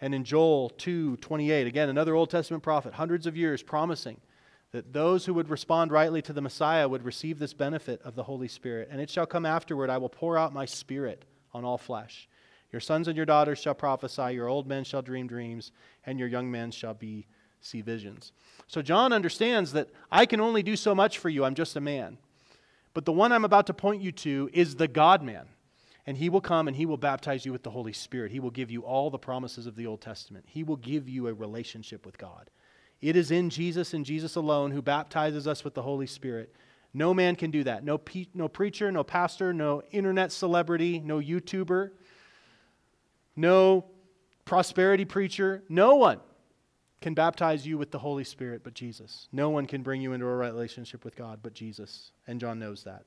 [0.02, 4.20] And in Joel 2:28, again another Old Testament prophet, hundreds of years promising
[4.74, 8.24] that those who would respond rightly to the Messiah would receive this benefit of the
[8.24, 8.90] Holy Spirit.
[8.92, 12.28] And it shall come afterward, I will pour out my spirit on all flesh.
[12.74, 15.72] Your sons and your daughters shall prophesy, your old men shall dream dreams,
[16.06, 17.26] and your young men shall be
[17.62, 18.34] see visions.
[18.68, 21.46] So John understands that I can only do so much for you.
[21.46, 22.18] I'm just a man.
[22.94, 25.48] But the one I'm about to point you to is the God man.
[26.06, 28.32] And he will come and he will baptize you with the Holy Spirit.
[28.32, 30.46] He will give you all the promises of the Old Testament.
[30.48, 32.50] He will give you a relationship with God.
[33.02, 36.54] It is in Jesus and Jesus alone who baptizes us with the Holy Spirit.
[36.94, 37.84] No man can do that.
[37.84, 41.92] No, pe- no preacher, no pastor, no internet celebrity, no YouTuber,
[43.36, 43.86] no
[44.46, 45.64] prosperity preacher.
[45.70, 46.20] No one
[47.04, 49.28] can baptize you with the Holy Spirit but Jesus.
[49.34, 52.14] No one can bring you into a relationship with God but Jesus.
[52.28, 53.04] And John knows that.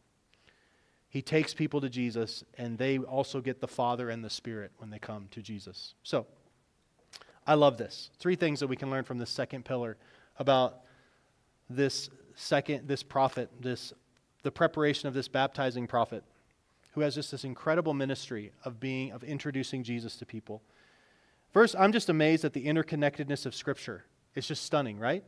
[1.09, 4.91] He takes people to Jesus, and they also get the Father and the Spirit when
[4.91, 5.95] they come to Jesus.
[6.03, 6.27] So,
[7.47, 8.11] I love this.
[8.19, 9.97] Three things that we can learn from this second pillar
[10.39, 10.81] about
[11.71, 13.95] this second, this prophet, this
[14.43, 16.23] the preparation of this baptizing prophet,
[16.93, 20.61] who has just this incredible ministry of being of introducing Jesus to people.
[21.53, 24.05] First, I'm just amazed at the interconnectedness of Scripture.
[24.35, 25.25] It's just stunning, right?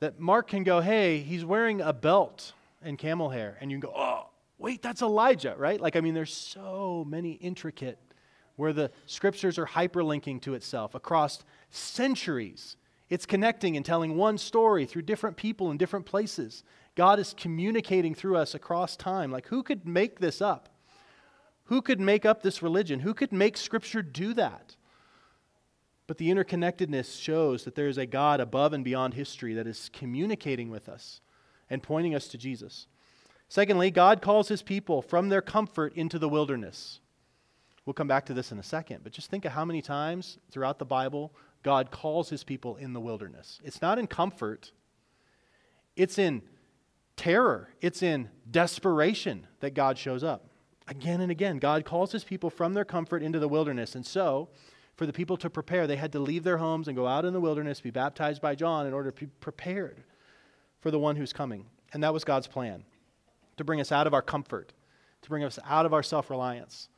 [0.00, 3.56] That Mark can go, hey, he's wearing a belt and camel hair.
[3.60, 5.80] And you can go, oh, Wait, that's Elijah, right?
[5.80, 7.98] Like, I mean, there's so many intricate
[8.56, 12.76] where the scriptures are hyperlinking to itself across centuries.
[13.08, 16.64] It's connecting and telling one story through different people in different places.
[16.96, 19.30] God is communicating through us across time.
[19.30, 20.68] Like, who could make this up?
[21.68, 23.00] Who could make up this religion?
[23.00, 24.76] Who could make Scripture do that?
[26.06, 29.90] But the interconnectedness shows that there is a God above and beyond history that is
[29.92, 31.20] communicating with us
[31.68, 32.86] and pointing us to Jesus.
[33.50, 37.00] Secondly, God calls his people from their comfort into the wilderness.
[37.84, 40.38] We'll come back to this in a second, but just think of how many times
[40.50, 43.60] throughout the Bible God calls his people in the wilderness.
[43.62, 44.72] It's not in comfort,
[45.96, 46.40] it's in
[47.16, 50.47] terror, it's in desperation that God shows up.
[50.88, 53.94] Again and again, God calls his people from their comfort into the wilderness.
[53.94, 54.48] And so,
[54.96, 57.32] for the people to prepare, they had to leave their homes and go out in
[57.32, 60.02] the wilderness, be baptized by John in order to be prepared
[60.80, 61.66] for the one who's coming.
[61.92, 62.84] And that was God's plan
[63.56, 64.72] to bring us out of our comfort,
[65.22, 66.88] to bring us out of our self reliance,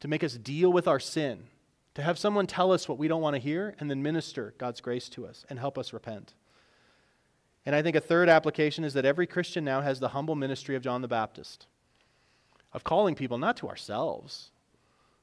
[0.00, 1.44] to make us deal with our sin,
[1.94, 4.80] to have someone tell us what we don't want to hear, and then minister God's
[4.80, 6.34] grace to us and help us repent.
[7.64, 10.76] And I think a third application is that every Christian now has the humble ministry
[10.76, 11.66] of John the Baptist,
[12.72, 14.50] of calling people not to ourselves,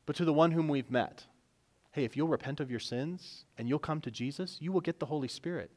[0.05, 1.25] but to the one whom we've met.
[1.91, 4.99] Hey, if you'll repent of your sins and you'll come to Jesus, you will get
[4.99, 5.69] the Holy Spirit.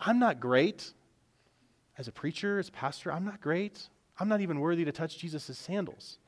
[0.00, 0.92] I'm not great
[1.98, 3.88] as a preacher, as a pastor, I'm not great.
[4.18, 6.18] I'm not even worthy to touch Jesus' sandals.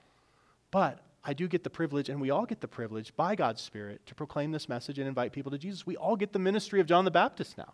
[0.70, 4.04] But I do get the privilege, and we all get the privilege by God's Spirit
[4.06, 5.86] to proclaim this message and invite people to Jesus.
[5.86, 7.72] We all get the ministry of John the Baptist now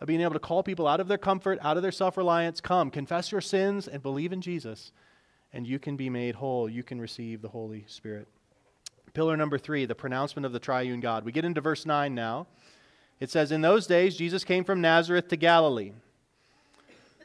[0.00, 2.60] of being able to call people out of their comfort, out of their self reliance.
[2.60, 4.92] Come, confess your sins, and believe in Jesus,
[5.52, 6.68] and you can be made whole.
[6.68, 8.28] You can receive the Holy Spirit.
[9.14, 11.24] Pillar number three, the pronouncement of the triune God.
[11.24, 12.46] We get into verse 9 now.
[13.20, 15.92] It says, In those days, Jesus came from Nazareth to Galilee.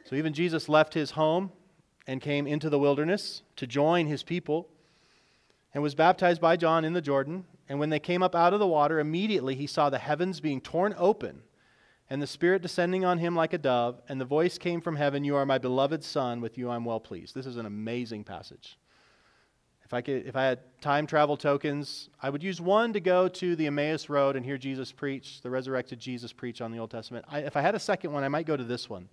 [0.06, 1.52] So even Jesus left his home
[2.06, 4.68] and came into the wilderness to join his people
[5.72, 7.44] and was baptized by John in the Jordan.
[7.68, 10.60] And when they came up out of the water, immediately he saw the heavens being
[10.60, 11.42] torn open
[12.10, 14.00] and the Spirit descending on him like a dove.
[14.08, 17.00] And the voice came from heaven You are my beloved Son, with you I'm well
[17.00, 17.34] pleased.
[17.34, 18.78] This is an amazing passage.
[19.84, 23.28] If I, could, if I had time travel tokens, I would use one to go
[23.28, 26.90] to the Emmaus Road and hear Jesus preach, the resurrected Jesus preach on the Old
[26.90, 27.26] Testament.
[27.28, 29.08] I, if I had a second one, I might go to this one.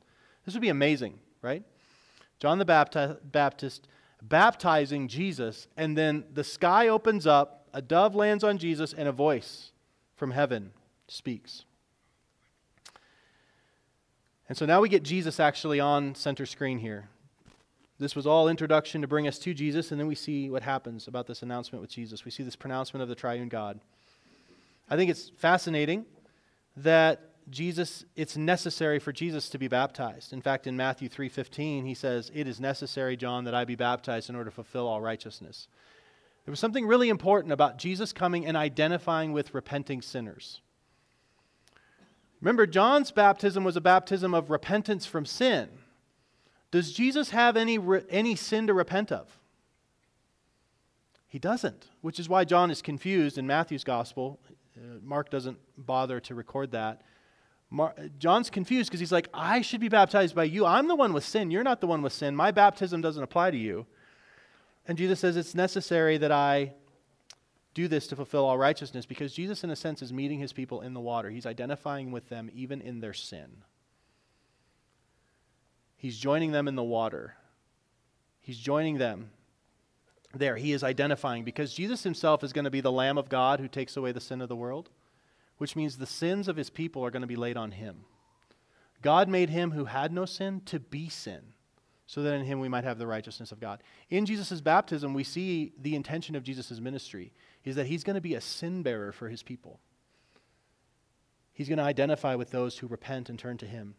[0.46, 1.64] This would be amazing, right?
[2.40, 3.88] John the Baptist, Baptist
[4.22, 9.12] baptizing Jesus, and then the sky opens up, a dove lands on Jesus, and a
[9.12, 9.72] voice
[10.16, 10.72] from heaven
[11.08, 11.66] speaks.
[14.52, 17.08] And so now we get Jesus actually on center screen here.
[18.00, 21.08] This was all introduction to bring us to Jesus, and then we see what happens
[21.08, 22.26] about this announcement with Jesus.
[22.26, 23.80] We see this pronouncement of the triune God.
[24.90, 26.06] I think it's fascinating
[26.76, 30.34] that Jesus it's necessary for Jesus to be baptized.
[30.34, 34.30] In fact, in Matthew 3:15, he says, "It is necessary, John, that I be baptized
[34.30, 35.70] in order to fulfill all righteousness."
[36.44, 40.60] There was something really important about Jesus coming and identifying with repenting sinners.
[42.42, 45.70] Remember, John's baptism was a baptism of repentance from sin.
[46.72, 47.78] Does Jesus have any,
[48.10, 49.38] any sin to repent of?
[51.28, 54.40] He doesn't, which is why John is confused in Matthew's gospel.
[54.76, 57.04] Uh, Mark doesn't bother to record that.
[57.70, 60.66] Mar- John's confused because he's like, I should be baptized by you.
[60.66, 61.52] I'm the one with sin.
[61.52, 62.36] You're not the one with sin.
[62.36, 63.86] My baptism doesn't apply to you.
[64.88, 66.74] And Jesus says, It's necessary that I
[67.74, 70.82] do this to fulfill all righteousness because Jesus, in a sense, is meeting his people
[70.82, 71.30] in the water.
[71.30, 73.64] He's identifying with them even in their sin.
[75.96, 77.36] He's joining them in the water.
[78.42, 79.30] He's joining them
[80.34, 80.58] there.
[80.58, 83.68] He is identifying because Jesus himself is going to be the Lamb of God who
[83.68, 84.90] takes away the sin of the world,
[85.58, 88.06] which means the sins of his people are going to be laid on him.
[89.02, 91.54] God made him who had no sin to be sin
[92.12, 93.82] so that in him we might have the righteousness of God.
[94.10, 97.32] In Jesus' baptism, we see the intention of Jesus' ministry
[97.64, 99.80] is that he's going to be a sin bearer for his people.
[101.54, 103.96] He's going to identify with those who repent and turn to him.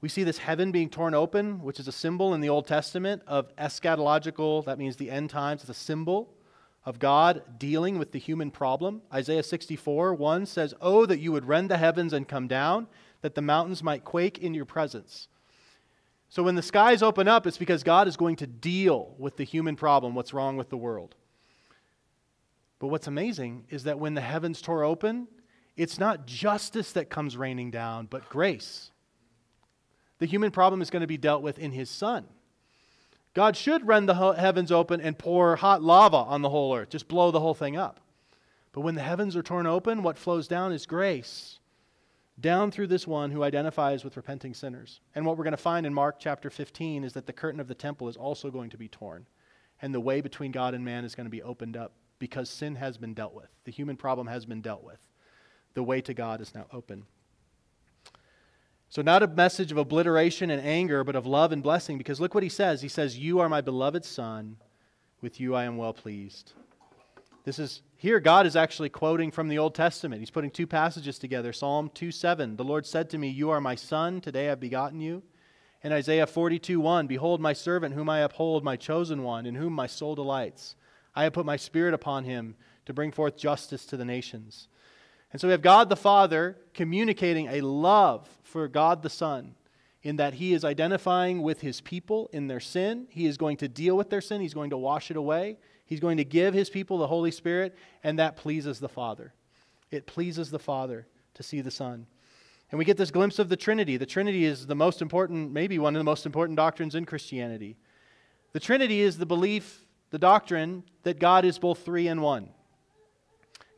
[0.00, 3.22] We see this heaven being torn open, which is a symbol in the Old Testament
[3.26, 5.62] of eschatological, that means the end times.
[5.62, 6.34] It's a symbol
[6.84, 9.02] of God dealing with the human problem.
[9.12, 12.88] Isaiah 64 1 says, Oh, that you would rend the heavens and come down,
[13.20, 15.28] that the mountains might quake in your presence.
[16.28, 19.44] So when the skies open up, it's because God is going to deal with the
[19.44, 21.14] human problem, what's wrong with the world.
[22.82, 25.28] But what's amazing is that when the heavens tore open,
[25.76, 28.90] it's not justice that comes raining down, but grace.
[30.18, 32.26] The human problem is going to be dealt with in his Son.
[33.34, 37.06] God should rend the heavens open and pour hot lava on the whole earth, just
[37.06, 38.00] blow the whole thing up.
[38.72, 41.60] But when the heavens are torn open, what flows down is grace.
[42.40, 44.98] down through this one who identifies with repenting sinners.
[45.14, 47.68] And what we're going to find in Mark chapter 15 is that the curtain of
[47.68, 49.28] the temple is also going to be torn,
[49.80, 51.92] and the way between God and man is going to be opened up
[52.22, 53.48] because sin has been dealt with.
[53.64, 55.00] The human problem has been dealt with.
[55.74, 57.02] The way to God is now open.
[58.90, 62.32] So, not a message of obliteration and anger, but of love and blessing, because look
[62.32, 62.80] what he says.
[62.80, 64.56] He says, You are my beloved Son,
[65.20, 66.52] with you I am well pleased.
[67.44, 70.20] This is here, God is actually quoting from the Old Testament.
[70.20, 72.54] He's putting two passages together Psalm 2 7.
[72.54, 75.24] The Lord said to me, You are my Son, today I've begotten you.
[75.82, 77.08] And Isaiah 42 1.
[77.08, 80.76] Behold, my servant, whom I uphold, my chosen one, in whom my soul delights.
[81.14, 82.54] I have put my spirit upon him
[82.86, 84.68] to bring forth justice to the nations.
[85.32, 89.54] And so we have God the Father communicating a love for God the Son
[90.02, 93.06] in that he is identifying with his people in their sin.
[93.08, 95.58] He is going to deal with their sin, he's going to wash it away.
[95.84, 99.34] He's going to give his people the Holy Spirit, and that pleases the Father.
[99.90, 102.06] It pleases the Father to see the Son.
[102.70, 103.98] And we get this glimpse of the Trinity.
[103.98, 107.76] The Trinity is the most important, maybe one of the most important doctrines in Christianity.
[108.52, 112.50] The Trinity is the belief, the doctrine that God is both three and one.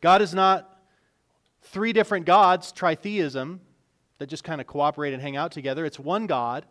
[0.03, 0.69] God is not
[1.63, 3.61] three different gods, tritheism,
[4.19, 5.87] that just kind of cooperate and hang out together.
[5.87, 6.67] It's one God,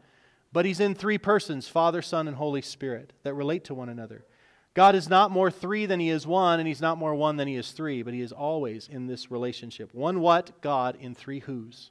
[0.52, 4.26] but He's in three persons Father, Son, and Holy Spirit that relate to one another.
[4.74, 7.48] God is not more three than He is one, and He's not more one than
[7.48, 9.94] He is three, but He is always in this relationship.
[9.96, 10.62] One what?
[10.62, 11.90] God in three whos.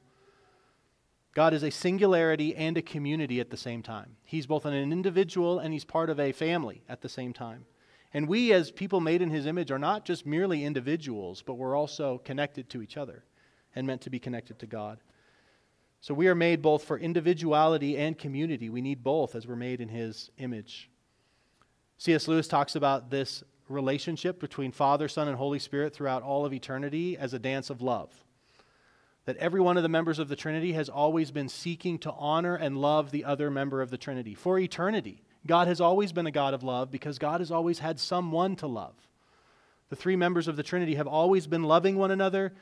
[1.33, 4.17] God is a singularity and a community at the same time.
[4.23, 7.65] He's both an individual and He's part of a family at the same time.
[8.13, 11.75] And we, as people made in his image, are not just merely individuals, but we're
[11.75, 13.23] also connected to each other
[13.75, 14.99] and meant to be connected to God.
[15.99, 18.69] So we are made both for individuality and community.
[18.69, 20.91] We need both as we're made in his image.
[21.97, 22.27] C.S.
[22.27, 27.17] Lewis talks about this relationship between Father, Son, and Holy Spirit throughout all of eternity
[27.17, 28.11] as a dance of love.
[29.25, 32.55] That every one of the members of the Trinity has always been seeking to honor
[32.55, 35.23] and love the other member of the Trinity for eternity.
[35.45, 38.67] God has always been a God of love because God has always had someone to
[38.67, 38.95] love.
[39.89, 42.53] The three members of the Trinity have always been loving one another,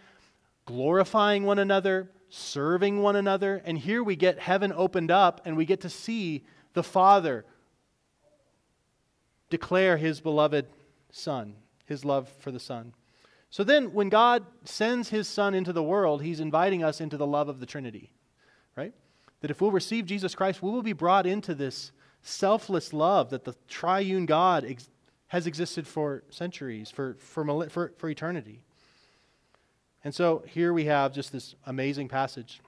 [0.66, 3.62] glorifying one another, serving one another.
[3.66, 6.44] And here we get heaven opened up and we get to see
[6.74, 7.46] the Father
[9.50, 10.66] declare his beloved
[11.12, 12.94] Son, his love for the Son.
[13.52, 17.28] So then, when God sends his Son into the world, he's inviting us into the
[17.28, 18.14] love of the Trinity,
[18.78, 18.94] right?
[19.42, 21.92] That if we'll receive Jesus Christ, we will be brought into this
[22.24, 24.90] selfless love that the triune God ex-
[25.28, 28.62] has existed for centuries, for, for, for, for eternity.
[30.04, 32.62] And so here we have just this amazing passage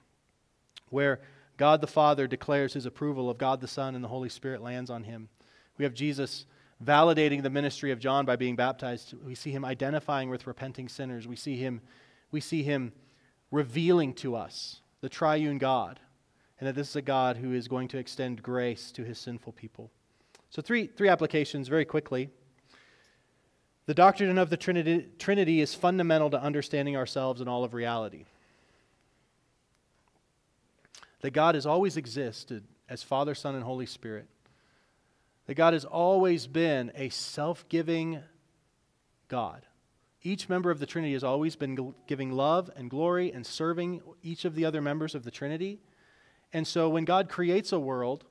[0.90, 1.20] where
[1.56, 4.90] God the Father declares his approval of God the Son and the Holy Spirit lands
[4.90, 5.30] on him.
[5.78, 6.44] We have Jesus
[6.82, 9.14] validating the ministry of John by being baptized.
[9.24, 11.26] We see him identifying with repenting sinners.
[11.26, 11.80] We see him,
[12.30, 12.92] we see him
[13.50, 16.00] revealing to us the triune God
[16.58, 19.52] and that this is a God who is going to extend grace to his sinful
[19.52, 19.90] people.
[20.50, 22.30] So, three, three applications very quickly.
[23.86, 28.24] The doctrine of the Trinity, Trinity is fundamental to understanding ourselves and all of reality.
[31.20, 34.28] That God has always existed as Father, Son, and Holy Spirit.
[35.46, 38.20] That God has always been a self giving
[39.28, 39.66] God.
[40.22, 44.46] Each member of the Trinity has always been giving love and glory and serving each
[44.46, 45.80] of the other members of the Trinity.
[46.52, 48.24] And so when God creates a world,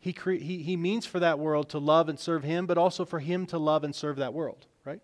[0.00, 3.04] he, cre- he, he means for that world to love and serve Him, but also
[3.04, 5.00] for Him to love and serve that world, right?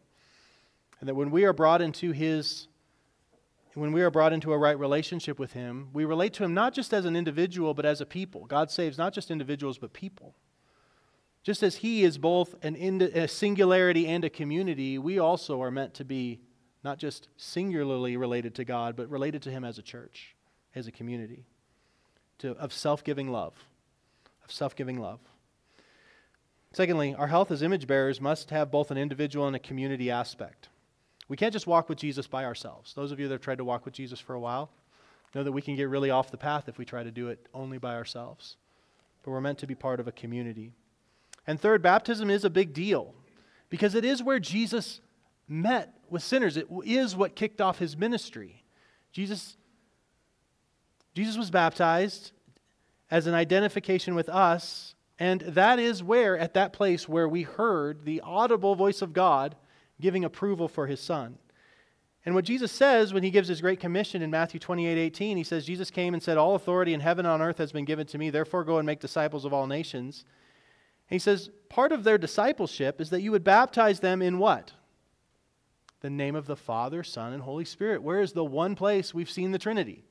[1.00, 2.66] And that when we are brought into His,
[3.74, 6.72] when we are brought into a right relationship with Him, we relate to Him not
[6.72, 8.46] just as an individual, but as a people.
[8.46, 10.34] God saves not just individuals, but people.
[11.46, 15.70] Just as He is both an ind- a singularity and a community, we also are
[15.70, 16.40] meant to be
[16.82, 20.34] not just singularly related to God, but related to Him as a church,
[20.74, 21.44] as a community
[22.38, 23.54] to, of self giving love.
[24.44, 25.20] Of self giving love.
[26.72, 30.68] Secondly, our health as image bearers must have both an individual and a community aspect.
[31.28, 32.92] We can't just walk with Jesus by ourselves.
[32.92, 34.68] Those of you that have tried to walk with Jesus for a while
[35.32, 37.46] know that we can get really off the path if we try to do it
[37.54, 38.56] only by ourselves.
[39.22, 40.72] But we're meant to be part of a community.
[41.46, 43.14] And third, baptism is a big deal
[43.68, 45.00] because it is where Jesus
[45.48, 46.56] met with sinners.
[46.56, 48.64] It is what kicked off his ministry.
[49.12, 49.56] Jesus
[51.16, 52.32] Jesus was baptized
[53.10, 58.04] as an identification with us, and that is where, at that place where we heard
[58.04, 59.56] the audible voice of God
[59.98, 61.38] giving approval for his son.
[62.26, 65.42] And what Jesus says when he gives his great commission in Matthew 28 18, he
[65.42, 68.06] says, Jesus came and said, All authority in heaven and on earth has been given
[68.08, 70.26] to me, therefore go and make disciples of all nations.
[71.08, 74.72] He says, Part of their discipleship is that you would baptize them in what?
[76.00, 78.02] The name of the Father, Son, and Holy Spirit.
[78.02, 80.04] Where is the one place we've seen the Trinity?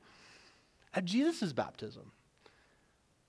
[0.96, 2.10] at Jesus' baptism.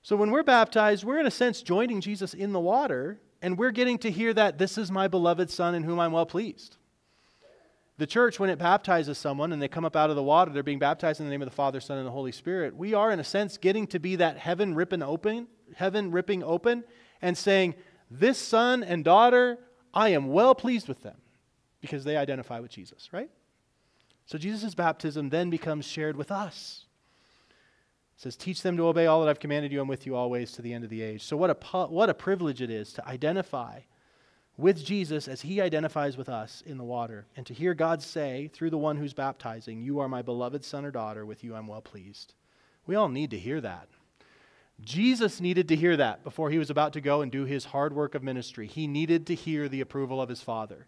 [0.02, 3.72] So when we're baptized, we're in a sense joining Jesus in the water, and we're
[3.72, 6.78] getting to hear that this is my beloved Son in whom I'm well pleased.
[7.98, 10.64] The church, when it baptizes someone and they come up out of the water, they're
[10.64, 12.76] being baptized in the name of the Father, Son, and the Holy Spirit.
[12.76, 16.86] We are, in a sense, getting to be that heaven ripping open, heaven ripping open,
[17.22, 17.76] and saying,
[18.10, 19.58] This son and daughter,
[19.94, 21.18] I am well pleased with them
[21.82, 23.30] because they identify with Jesus, right?
[24.26, 26.86] So Jesus' baptism then becomes shared with us.
[28.18, 29.80] It says, Teach them to obey all that I've commanded you.
[29.80, 31.24] I'm with you always to the end of the age.
[31.24, 33.82] So, what a, what a privilege it is to identify
[34.58, 38.50] with Jesus as he identifies with us in the water, and to hear God say
[38.52, 41.68] through the one who's baptizing, You are my beloved son or daughter, with you I'm
[41.68, 42.34] well pleased.
[42.88, 43.88] We all need to hear that.
[44.82, 47.94] Jesus needed to hear that before he was about to go and do his hard
[47.94, 48.68] work of ministry.
[48.68, 50.88] He needed to hear the approval of his Father.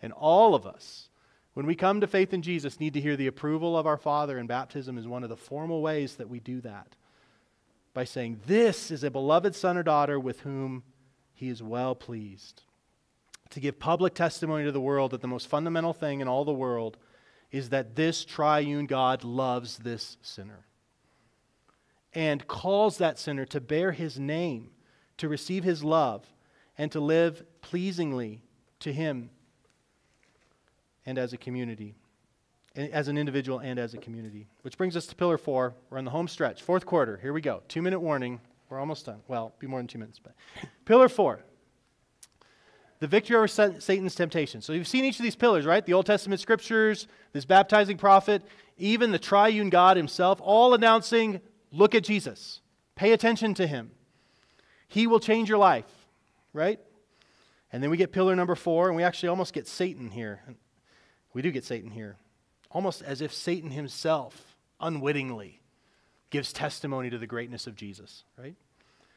[0.00, 1.08] And all of us,
[1.54, 4.38] when we come to faith in Jesus, need to hear the approval of our Father,
[4.38, 6.94] and baptism is one of the formal ways that we do that
[7.92, 10.84] by saying, This is a beloved son or daughter with whom
[11.32, 12.62] he is well pleased
[13.50, 16.52] to give public testimony to the world that the most fundamental thing in all the
[16.52, 16.96] world
[17.52, 20.66] is that this triune God loves this sinner
[22.14, 24.70] and calls that sinner to bear his name,
[25.18, 26.24] to receive his love,
[26.78, 28.42] and to live pleasingly
[28.80, 29.30] to him
[31.06, 31.94] and as a community,
[32.76, 34.46] as an individual and as a community.
[34.62, 35.74] Which brings us to pillar four.
[35.90, 37.18] We're on the home stretch, fourth quarter.
[37.18, 37.62] Here we go.
[37.68, 38.40] Two minute warning.
[38.68, 39.20] We're almost done.
[39.28, 40.34] Well, be more than two minutes, but
[40.84, 41.40] pillar four
[43.04, 44.62] the victory over Satan's temptation.
[44.62, 45.84] So you've seen each of these pillars, right?
[45.84, 48.42] The Old Testament scriptures, this baptizing prophet,
[48.78, 51.42] even the triune God himself, all announcing
[51.74, 52.60] look at Jesus,
[52.94, 53.90] pay attention to him.
[54.88, 55.90] He will change your life,
[56.52, 56.78] right?
[57.72, 60.40] And then we get pillar number four, and we actually almost get Satan here.
[61.32, 62.16] We do get Satan here,
[62.70, 65.60] almost as if Satan himself, unwittingly,
[66.30, 68.54] gives testimony to the greatness of Jesus, right?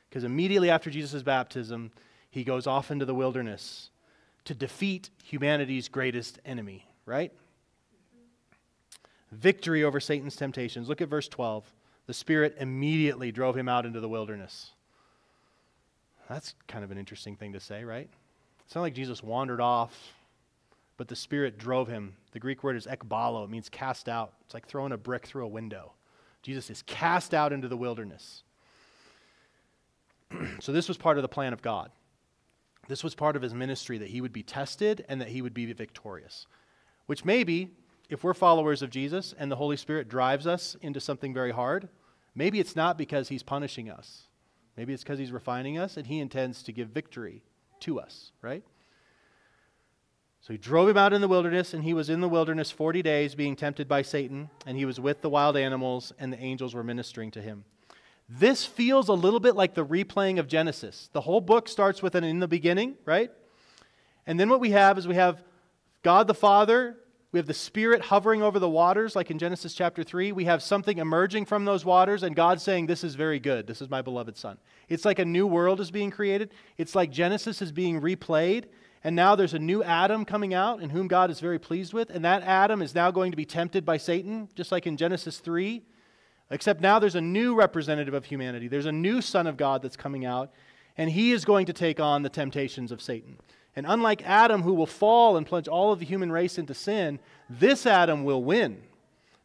[0.09, 1.91] Because immediately after Jesus' baptism,
[2.29, 3.89] he goes off into the wilderness
[4.45, 7.31] to defeat humanity's greatest enemy, right?
[9.31, 10.87] Victory over Satan's temptations.
[10.87, 11.71] Look at verse 12.
[12.07, 14.71] The Spirit immediately drove him out into the wilderness.
[16.29, 18.09] That's kind of an interesting thing to say, right?
[18.65, 20.13] It's not like Jesus wandered off,
[20.97, 22.15] but the Spirit drove him.
[22.31, 24.33] The Greek word is ekbalo, it means cast out.
[24.45, 25.93] It's like throwing a brick through a window.
[26.41, 28.43] Jesus is cast out into the wilderness.
[30.59, 31.91] so, this was part of the plan of God.
[32.87, 35.53] This was part of his ministry that he would be tested and that he would
[35.53, 36.47] be victorious.
[37.05, 37.71] Which maybe,
[38.09, 41.89] if we're followers of Jesus and the Holy Spirit drives us into something very hard,
[42.37, 44.27] maybe it's not because he's punishing us.
[44.77, 47.41] Maybe it's because he's refining us and he intends to give victory
[47.81, 48.63] to us, right?
[50.41, 53.01] So he drove him out in the wilderness, and he was in the wilderness 40
[53.01, 56.73] days being tempted by Satan, and he was with the wild animals, and the angels
[56.73, 57.65] were ministering to him.
[58.29, 61.09] This feels a little bit like the replaying of Genesis.
[61.11, 63.29] The whole book starts with an in the beginning, right?
[64.25, 65.43] And then what we have is we have
[66.01, 66.95] God the Father,
[67.31, 70.31] we have the Spirit hovering over the waters, like in Genesis chapter 3.
[70.31, 73.67] We have something emerging from those waters, and God saying, This is very good.
[73.67, 74.57] This is my beloved Son.
[74.87, 76.51] It's like a new world is being created.
[76.77, 78.65] It's like Genesis is being replayed,
[79.03, 82.09] and now there's a new Adam coming out in whom God is very pleased with.
[82.09, 85.39] And that Adam is now going to be tempted by Satan, just like in Genesis
[85.39, 85.83] 3.
[86.49, 88.69] Except now there's a new representative of humanity.
[88.69, 90.51] There's a new Son of God that's coming out,
[90.97, 93.37] and he is going to take on the temptations of Satan.
[93.77, 97.19] And unlike Adam, who will fall and plunge all of the human race into sin,
[97.47, 98.81] this Adam will win.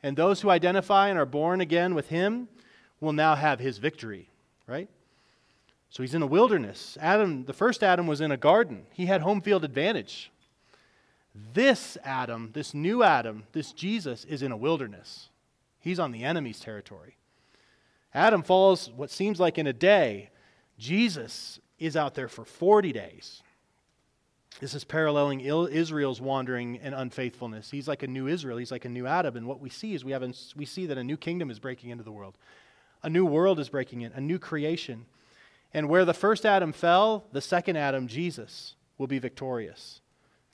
[0.02, 2.48] And those who identify and are born again with him
[2.98, 4.30] will now have his victory,
[4.66, 4.88] right?
[5.90, 6.96] So he's in a wilderness.
[6.98, 8.86] Adam, the first Adam was in a garden.
[8.94, 10.32] He had home field advantage.
[11.52, 15.28] This Adam, this new Adam, this Jesus is in a wilderness.
[15.78, 17.18] He's on the enemy's territory.
[18.14, 20.30] Adam falls what seems like in a day.
[20.78, 23.42] Jesus is out there for 40 days.
[24.60, 27.70] This is paralleling Israel's wandering and unfaithfulness.
[27.70, 28.58] He's like a new Israel.
[28.58, 29.36] He's like a new Adam.
[29.36, 30.22] And what we see is we, have
[30.54, 32.36] we see that a new kingdom is breaking into the world.
[33.02, 35.06] A new world is breaking in, a new creation.
[35.74, 40.00] And where the first Adam fell, the second Adam, Jesus, will be victorious.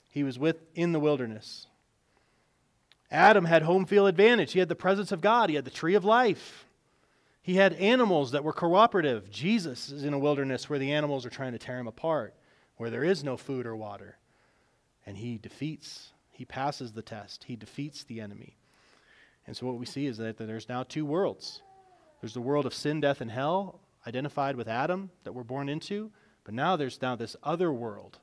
[0.09, 1.67] He was with in the wilderness.
[3.11, 4.53] Adam had home field advantage.
[4.53, 6.65] He had the presence of God, he had the tree of life.
[7.41, 9.31] He had animals that were cooperative.
[9.31, 12.35] Jesus is in a wilderness where the animals are trying to tear him apart,
[12.79, 14.15] where there is no food or water.
[15.05, 18.55] And he defeats, he passes the test, he defeats the enemy.
[19.45, 21.61] And so what we see is that there's now two worlds
[22.21, 26.11] there's the world of sin, death, and hell, identified with Adam, that we're born into.
[26.43, 28.17] But now there's now this other world.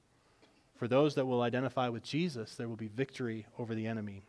[0.74, 4.24] For those that will identify with Jesus, there will be victory over the enemy.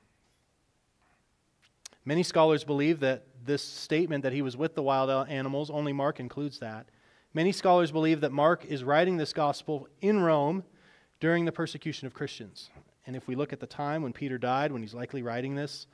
[2.05, 6.19] Many scholars believe that this statement that he was with the wild animals, only Mark
[6.19, 6.88] includes that.
[7.34, 10.63] Many scholars believe that Mark is writing this gospel in Rome
[11.19, 12.69] during the persecution of Christians.
[13.05, 15.88] And if we look at the time when Peter died, when he's likely writing this,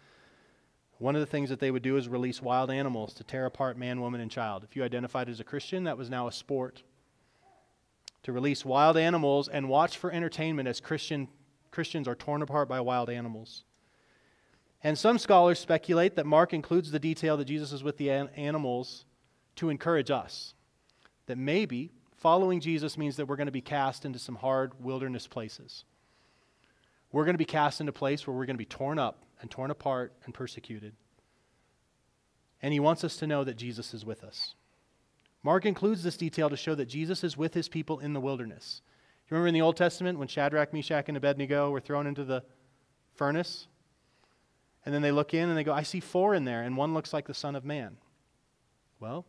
[1.00, 3.78] one of the things that they would do is release wild animals to tear apart
[3.78, 4.64] man, woman, and child.
[4.64, 6.84] If you identified as a Christian, that was now a sport.
[8.24, 11.28] To release wild animals and watch for entertainment as Christian,
[11.72, 13.66] Christians are torn apart by wild animals.
[14.82, 19.06] And some scholars speculate that Mark includes the detail that Jesus is with the animals
[19.58, 20.54] to encourage us.
[21.28, 25.28] That maybe following Jesus means that we're going to be cast into some hard wilderness
[25.28, 25.86] places.
[27.12, 29.24] We're going to be cast into a place where we're going to be torn up
[29.40, 30.94] and torn apart and persecuted.
[32.62, 34.56] And he wants us to know that Jesus is with us.
[35.44, 38.82] Mark includes this detail to show that Jesus is with his people in the wilderness.
[39.30, 42.44] You remember in the Old Testament when Shadrach, Meshach, and Abednego were thrown into the
[43.16, 43.68] furnace?
[44.86, 46.94] And then they look in and they go, I see four in there, and one
[46.94, 47.98] looks like the Son of Man.
[49.00, 49.26] Well,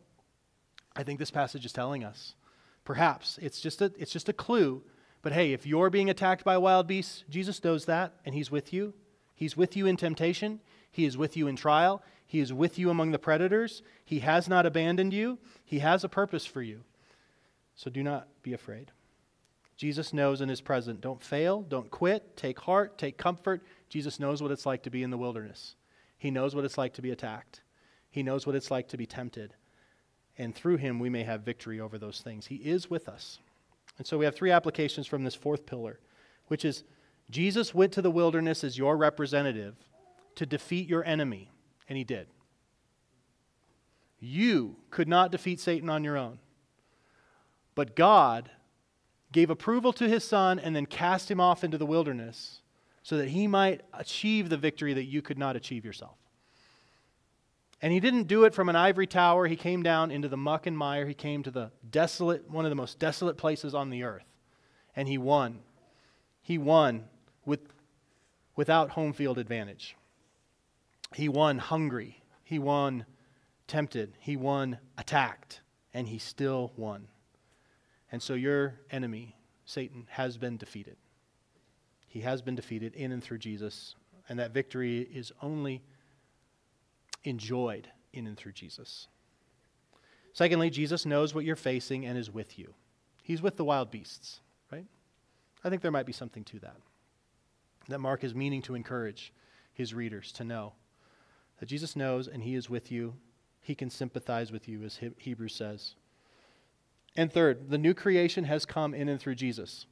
[0.95, 2.35] I think this passage is telling us.
[2.83, 4.83] Perhaps it's just a, it's just a clue.
[5.21, 8.71] But hey, if you're being attacked by wild beasts, Jesus knows that, and He's with
[8.71, 8.93] you.
[9.33, 10.61] He's with you in temptation.
[10.91, 12.01] He is with you in trial.
[12.25, 13.81] He is with you among the predators.
[14.03, 15.39] He has not abandoned you.
[15.63, 16.81] He has a purpose for you.
[17.75, 18.91] So do not be afraid.
[19.77, 21.01] Jesus knows and is present.
[21.01, 21.61] Don't fail.
[21.61, 22.37] Don't quit.
[22.37, 22.97] Take heart.
[22.97, 23.61] Take comfort.
[23.89, 25.75] Jesus knows what it's like to be in the wilderness.
[26.17, 27.61] He knows what it's like to be attacked.
[28.09, 29.53] He knows what it's like to be tempted.
[30.37, 32.47] And through him, we may have victory over those things.
[32.47, 33.39] He is with us.
[33.97, 35.99] And so we have three applications from this fourth pillar,
[36.47, 36.83] which is
[37.29, 39.75] Jesus went to the wilderness as your representative
[40.35, 41.49] to defeat your enemy,
[41.87, 42.27] and he did.
[44.19, 46.39] You could not defeat Satan on your own.
[47.73, 48.49] But God
[49.31, 52.61] gave approval to his son and then cast him off into the wilderness
[53.03, 56.17] so that he might achieve the victory that you could not achieve yourself.
[57.85, 59.45] And he didn't do it from an ivory tower.
[59.45, 61.05] He came down into the muck and mire.
[61.05, 64.25] He came to the desolate, one of the most desolate places on the earth.
[64.95, 65.59] And he won.
[66.41, 67.03] He won
[67.45, 67.59] with,
[68.55, 69.95] without home field advantage.
[71.13, 72.23] He won hungry.
[72.43, 73.05] He won
[73.67, 74.17] tempted.
[74.17, 75.61] He won attacked.
[75.93, 77.07] And he still won.
[78.11, 80.97] And so your enemy, Satan, has been defeated.
[82.07, 83.93] He has been defeated in and through Jesus,
[84.27, 85.83] and that victory is only
[87.25, 89.07] enjoyed in and through Jesus.
[90.33, 92.73] Secondly, Jesus knows what you're facing and is with you.
[93.23, 94.85] He's with the wild beasts, right?
[95.63, 96.77] I think there might be something to that.
[97.87, 99.33] That Mark is meaning to encourage
[99.73, 100.73] his readers to know
[101.59, 103.15] that Jesus knows and he is with you.
[103.61, 105.95] He can sympathize with you, as Hebrews says.
[107.15, 109.85] And third, the new creation has come in and through Jesus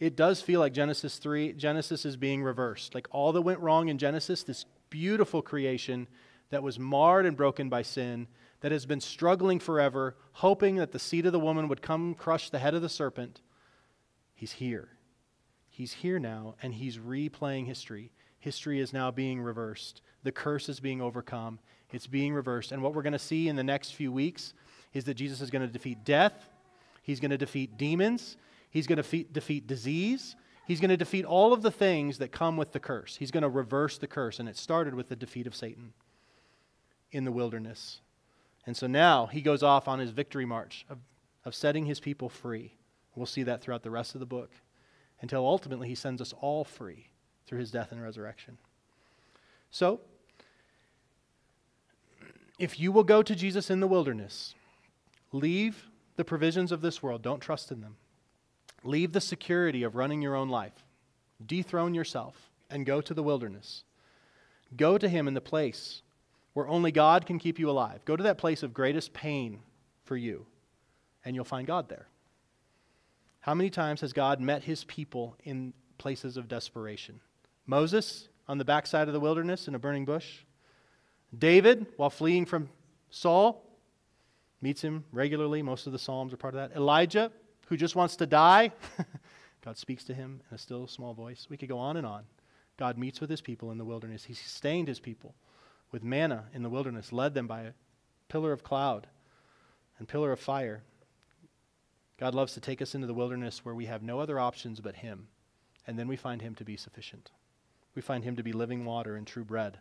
[0.00, 2.94] it does feel like Genesis 3, Genesis is being reversed.
[2.94, 6.08] Like all that went wrong in Genesis, this beautiful creation
[6.54, 8.26] that was marred and broken by sin,
[8.60, 12.48] that has been struggling forever, hoping that the seed of the woman would come crush
[12.48, 13.42] the head of the serpent.
[14.34, 14.88] He's here.
[15.68, 18.12] He's here now, and he's replaying history.
[18.38, 20.00] History is now being reversed.
[20.22, 21.58] The curse is being overcome.
[21.90, 22.72] It's being reversed.
[22.72, 24.54] And what we're going to see in the next few weeks
[24.92, 26.48] is that Jesus is going to defeat death,
[27.02, 28.36] he's going to defeat demons,
[28.74, 30.34] He's going to defeat disease.
[30.66, 33.16] He's going to defeat all of the things that come with the curse.
[33.16, 34.40] He's going to reverse the curse.
[34.40, 35.92] And it started with the defeat of Satan
[37.14, 38.00] in the wilderness.
[38.66, 40.98] And so now he goes off on his victory march of,
[41.44, 42.74] of setting his people free.
[43.14, 44.50] We'll see that throughout the rest of the book
[45.20, 47.08] until ultimately he sends us all free
[47.46, 48.58] through his death and resurrection.
[49.70, 50.00] So,
[52.58, 54.54] if you will go to Jesus in the wilderness,
[55.32, 57.96] leave the provisions of this world, don't trust in them.
[58.82, 60.84] Leave the security of running your own life.
[61.44, 63.82] Dethrone yourself and go to the wilderness.
[64.76, 66.02] Go to Him in the place
[66.54, 68.04] where only God can keep you alive.
[68.04, 69.60] Go to that place of greatest pain
[70.04, 70.46] for you,
[71.24, 72.06] and you'll find God there.
[73.40, 77.20] How many times has God met His people in places of desperation?
[77.66, 80.40] Moses on the backside of the wilderness in a burning bush.
[81.36, 82.68] David, while fleeing from
[83.10, 83.62] Saul,
[84.60, 85.62] meets him regularly.
[85.62, 86.76] Most of the Psalms are part of that.
[86.76, 87.32] Elijah
[87.66, 88.70] who just wants to die,
[89.64, 91.46] God speaks to him in a still small voice.
[91.48, 92.24] We could go on and on.
[92.76, 94.24] God meets with his people in the wilderness.
[94.24, 95.34] He sustained his people
[95.94, 97.72] with manna in the wilderness, led them by a
[98.28, 99.06] pillar of cloud
[99.96, 100.82] and pillar of fire.
[102.18, 104.96] God loves to take us into the wilderness where we have no other options but
[104.96, 105.28] him,
[105.86, 107.30] and then we find him to be sufficient.
[107.94, 109.78] We find him to be living water and true bread.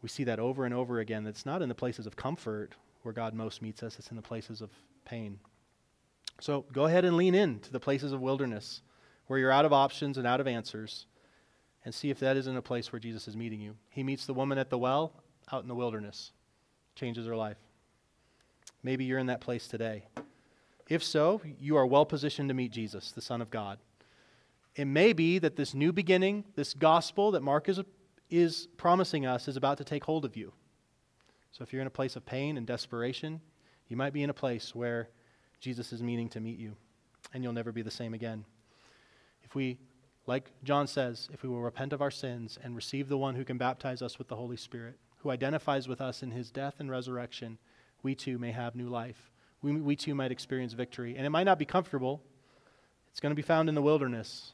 [0.00, 1.24] We see that over and over again.
[1.24, 4.22] That's not in the places of comfort where God most meets us, it's in the
[4.22, 4.70] places of
[5.04, 5.40] pain.
[6.40, 8.80] So go ahead and lean in to the places of wilderness
[9.26, 11.04] where you're out of options and out of answers.
[11.84, 13.76] And see if that isn't a place where Jesus is meeting you.
[13.88, 15.12] He meets the woman at the well
[15.52, 16.32] out in the wilderness,
[16.94, 17.56] changes her life.
[18.82, 20.04] Maybe you're in that place today.
[20.88, 23.78] If so, you are well positioned to meet Jesus, the Son of God.
[24.76, 27.80] It may be that this new beginning, this gospel that Mark is,
[28.28, 30.52] is promising us, is about to take hold of you.
[31.52, 33.40] So if you're in a place of pain and desperation,
[33.88, 35.08] you might be in a place where
[35.60, 36.76] Jesus is meaning to meet you,
[37.34, 38.44] and you'll never be the same again.
[39.42, 39.78] If we,
[40.30, 43.44] like John says, if we will repent of our sins and receive the one who
[43.44, 46.88] can baptize us with the Holy Spirit, who identifies with us in his death and
[46.88, 47.58] resurrection,
[48.04, 49.32] we too may have new life.
[49.60, 51.16] We, we too might experience victory.
[51.16, 52.22] And it might not be comfortable,
[53.10, 54.52] it's going to be found in the wilderness,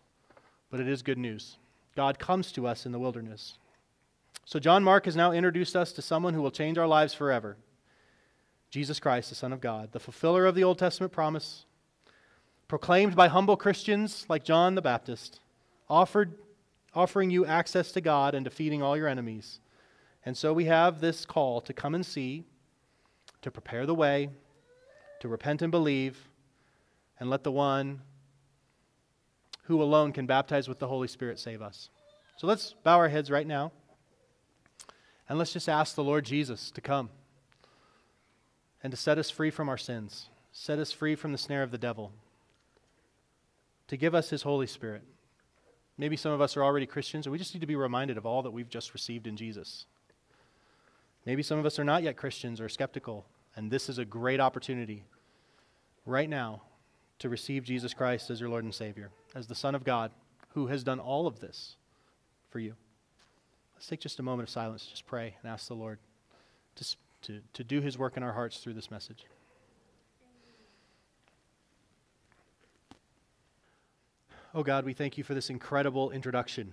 [0.71, 1.59] but it is good news.
[1.95, 3.59] God comes to us in the wilderness.
[4.47, 7.59] So, John Mark has now introduced us to someone who will change our lives forever
[8.71, 11.67] Jesus Christ, the Son of God, the fulfiller of the Old Testament promise,
[12.67, 15.41] proclaimed by humble Christians like John the Baptist,
[15.89, 16.35] offered,
[16.95, 19.61] offering you access to God and defeating all your enemies.
[20.25, 22.45] And so we have this call to come and see,
[23.43, 24.31] to prepare the way,
[25.21, 26.29] to repent and believe,
[27.21, 28.03] and let the one
[29.65, 31.91] who alone can baptize with the Holy Spirit save us.
[32.37, 33.73] So let's bow our heads right now
[35.29, 37.11] and let's just ask the Lord Jesus to come
[38.83, 41.71] and to set us free from our sins, set us free from the snare of
[41.71, 42.13] the devil,
[43.89, 45.03] to give us his Holy Spirit.
[45.99, 48.27] Maybe some of us are already Christians, and we just need to be reminded of
[48.27, 49.87] all that we've just received in Jesus.
[51.25, 53.27] Maybe some of us are not yet Christians or skeptical,
[53.57, 55.05] and this is a great opportunity
[56.05, 56.63] right now
[57.19, 60.11] to receive Jesus Christ as your Lord and Savior, as the Son of God
[60.51, 61.77] who has done all of this
[62.51, 62.75] for you.
[63.75, 65.99] Let's take just a moment of silence, just pray and ask the Lord
[66.77, 69.25] to, to, to do his work in our hearts through this message.
[74.57, 76.73] Oh God, we thank you for this incredible introduction.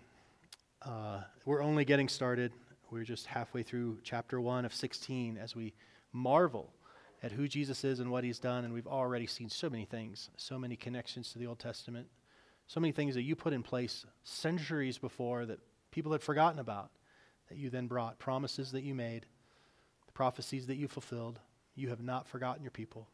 [0.81, 2.53] Uh, we're only getting started.
[2.89, 5.73] We're just halfway through chapter 1 of 16 as we
[6.13, 6.71] marvel
[7.21, 8.63] at who Jesus is and what he's done.
[8.63, 12.07] And we've already seen so many things, so many connections to the Old Testament,
[12.67, 15.59] so many things that you put in place centuries before that
[15.91, 16.89] people had forgotten about,
[17.49, 19.25] that you then brought, promises that you made,
[20.05, 21.37] the prophecies that you fulfilled.
[21.75, 23.09] You have not forgotten your people.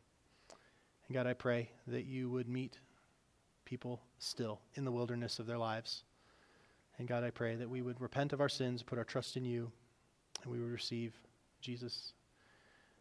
[1.07, 2.78] And God, I pray that you would meet
[3.70, 6.03] people still in the wilderness of their lives.
[6.97, 9.45] And God, I pray that we would repent of our sins, put our trust in
[9.45, 9.72] you,
[10.41, 11.13] and we would receive
[11.61, 12.13] Jesus.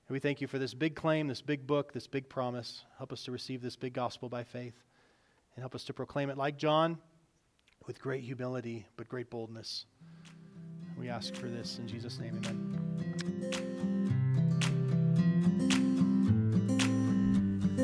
[0.06, 2.84] And we thank you for this big claim, this big book, this big promise.
[2.98, 4.84] Help us to receive this big gospel by faith
[5.56, 6.98] and help us to proclaim it like John
[7.86, 9.86] with great humility but great boldness.
[10.98, 13.67] We ask for this in Jesus' name, amen.